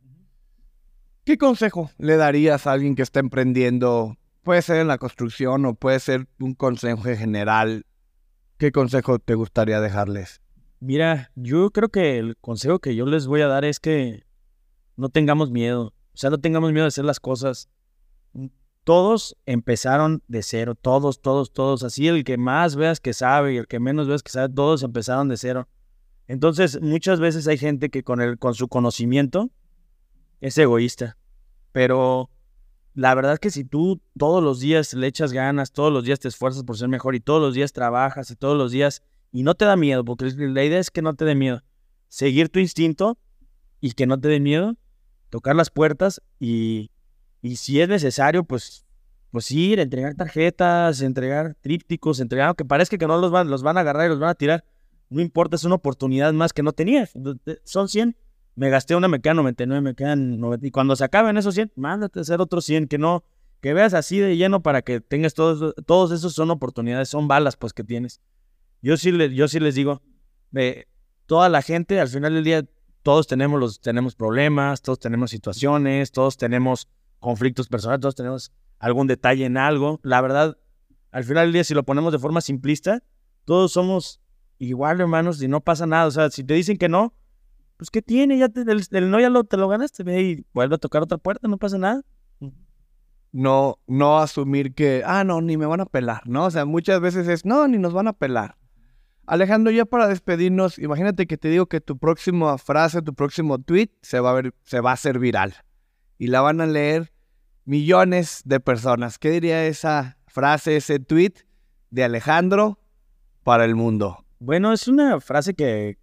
[1.25, 4.17] ¿Qué consejo le darías a alguien que está emprendiendo?
[4.43, 7.85] Puede ser en la construcción o puede ser un consejo general.
[8.57, 10.41] ¿Qué consejo te gustaría dejarles?
[10.81, 14.25] Mira, yo creo que el consejo que yo les voy a dar es que
[14.97, 15.95] no tengamos miedo.
[16.13, 17.69] O sea, no tengamos miedo de hacer las cosas.
[18.85, 21.83] Todos empezaron de cero, todos, todos, todos.
[21.83, 24.83] Así el que más veas que sabe y el que menos veas que sabe, todos
[24.83, 25.69] empezaron de cero.
[26.31, 29.51] Entonces, muchas veces hay gente que con, el, con su conocimiento
[30.41, 31.17] es egoísta.
[31.73, 32.31] Pero
[32.95, 36.29] la verdad que si tú todos los días le echas ganas, todos los días te
[36.29, 39.03] esfuerzas por ser mejor y todos los días trabajas y todos los días
[39.33, 41.65] y no te da miedo, porque la idea es que no te dé miedo.
[42.07, 43.19] Seguir tu instinto
[43.81, 44.77] y que no te dé miedo,
[45.31, 46.93] tocar las puertas y,
[47.43, 48.87] y si es necesario, pues,
[49.33, 53.79] pues ir, entregar tarjetas, entregar trípticos, entregar, aunque parezca que no los van, los van
[53.79, 54.65] a agarrar y los van a tirar.
[55.11, 57.13] No importa, es una oportunidad más que no tenías.
[57.65, 58.17] Son 100
[58.61, 60.67] me gasté una, me quedan 99, me quedan 90.
[60.67, 63.25] Y cuando se acaben esos 100, mándate a hacer otros 100, que no,
[63.63, 67.57] que veas así de lleno para que tengas todos, todos esos son oportunidades, son balas
[67.57, 68.21] pues que tienes.
[68.83, 70.03] Yo sí, le, yo sí les digo,
[70.51, 70.89] de
[71.25, 72.67] toda la gente, al final del día,
[73.03, 76.89] todos tenemos, los, tenemos problemas, todos tenemos situaciones, todos tenemos
[77.19, 80.01] conflictos personales, todos tenemos algún detalle en algo.
[80.03, 80.59] La verdad,
[81.13, 83.03] al final del día, si lo ponemos de forma simplista,
[83.47, 84.20] todos somos
[84.61, 86.07] igual, hermanos, y no pasa nada.
[86.07, 87.15] O sea, si te dicen que no,
[87.77, 88.39] pues ¿qué tiene?
[88.39, 91.19] Ya te, el, no ya lo, te lo ganaste, ve y vuelve a tocar otra
[91.19, 92.03] puerta, no pasa nada.
[93.33, 96.47] No, no asumir que, ah, no, ni me van a pelar, ¿no?
[96.47, 98.57] O sea, muchas veces es, no, ni nos van a pelar.
[99.25, 103.91] Alejandro, ya para despedirnos, imagínate que te digo que tu próxima frase, tu próximo tweet
[104.03, 105.55] se va a ver, se va a hacer viral.
[106.19, 107.13] Y la van a leer
[107.65, 109.19] millones de personas.
[109.19, 111.35] ¿Qué diría esa frase, ese tweet
[111.91, 112.81] de Alejandro
[113.45, 114.25] para el mundo?
[114.43, 115.99] Bueno, es una frase que,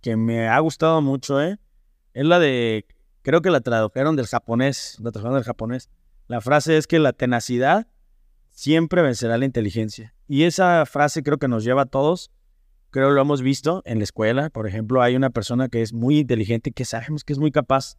[0.00, 1.58] que me ha gustado mucho, ¿eh?
[2.14, 2.86] Es la de,
[3.22, 5.90] creo que la tradujeron del japonés, la tradujeron del japonés.
[6.28, 7.88] La frase es que la tenacidad
[8.48, 10.14] siempre vencerá la inteligencia.
[10.28, 12.30] Y esa frase creo que nos lleva a todos,
[12.90, 16.20] creo lo hemos visto en la escuela, por ejemplo, hay una persona que es muy
[16.20, 17.96] inteligente, que sabemos que es muy capaz,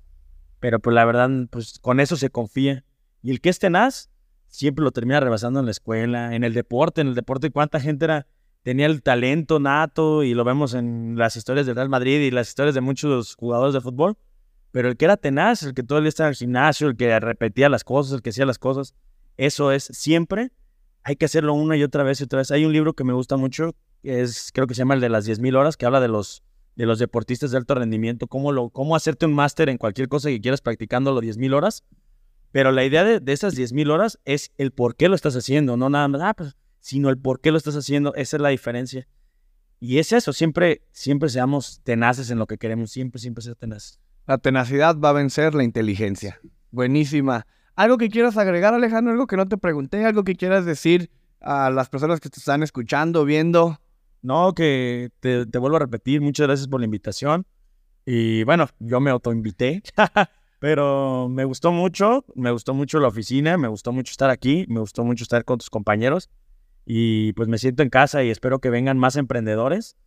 [0.61, 2.85] pero pues la verdad, pues con eso se confía.
[3.21, 4.09] Y el que es tenaz,
[4.47, 8.05] siempre lo termina rebasando en la escuela, en el deporte, en el deporte, ¿cuánta gente
[8.05, 8.27] era
[8.63, 12.49] tenía el talento nato y lo vemos en las historias del Real Madrid y las
[12.49, 14.17] historias de muchos jugadores de fútbol.
[14.71, 16.95] Pero el que era tenaz, el que todo el día estaba en el gimnasio, el
[16.95, 18.95] que repetía las cosas, el que hacía las cosas,
[19.37, 20.51] eso es siempre.
[21.03, 22.51] Hay que hacerlo una y otra vez y otra vez.
[22.51, 25.27] Hay un libro que me gusta mucho, es, creo que se llama el de las
[25.27, 26.43] 10.000 horas, que habla de los,
[26.75, 30.29] de los deportistas de alto rendimiento, cómo, lo, cómo hacerte un máster en cualquier cosa
[30.29, 31.83] que quieras practicando los 10.000 horas.
[32.51, 35.75] Pero la idea de, de esas 10.000 horas es el por qué lo estás haciendo,
[35.75, 38.13] no nada más, ah, pues sino el por qué lo estás haciendo.
[38.15, 39.07] Esa es la diferencia.
[39.79, 43.99] Y es eso, siempre, siempre seamos tenaces en lo que queremos, siempre, siempre ser tenaces.
[44.27, 46.39] La tenacidad va a vencer la inteligencia.
[46.71, 47.47] Buenísima.
[47.75, 49.13] ¿Algo que quieras agregar, Alejandro?
[49.13, 50.05] ¿Algo que no te pregunté?
[50.05, 51.09] ¿Algo que quieras decir
[51.39, 53.79] a las personas que te están escuchando, viendo?
[54.21, 57.47] No, que te, te vuelvo a repetir, muchas gracias por la invitación.
[58.05, 59.81] Y bueno, yo me autoinvité,
[60.59, 64.79] pero me gustó mucho, me gustó mucho la oficina, me gustó mucho estar aquí, me
[64.79, 66.29] gustó mucho estar con tus compañeros
[66.85, 69.97] y pues me siento en casa y espero que vengan más emprendedores,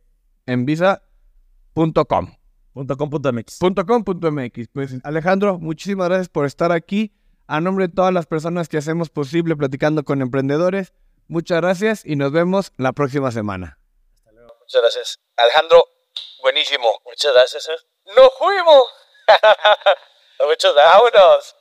[0.45, 2.31] Envisa.com.
[2.73, 3.59] .com.mx.
[3.59, 4.67] .com.mx.
[4.73, 7.11] Pues Alejandro, muchísimas gracias por estar aquí.
[7.47, 10.93] A nombre de todas las personas que hacemos posible platicando con emprendedores,
[11.27, 13.79] Muchas gracias y nos vemos la próxima semana.
[14.59, 15.19] Muchas gracias.
[15.37, 15.83] Alejandro,
[16.41, 17.01] buenísimo.
[17.05, 17.67] Muchas gracias.
[18.15, 18.91] ¡Nos fuimos!
[20.39, 21.55] Muchas vámonos.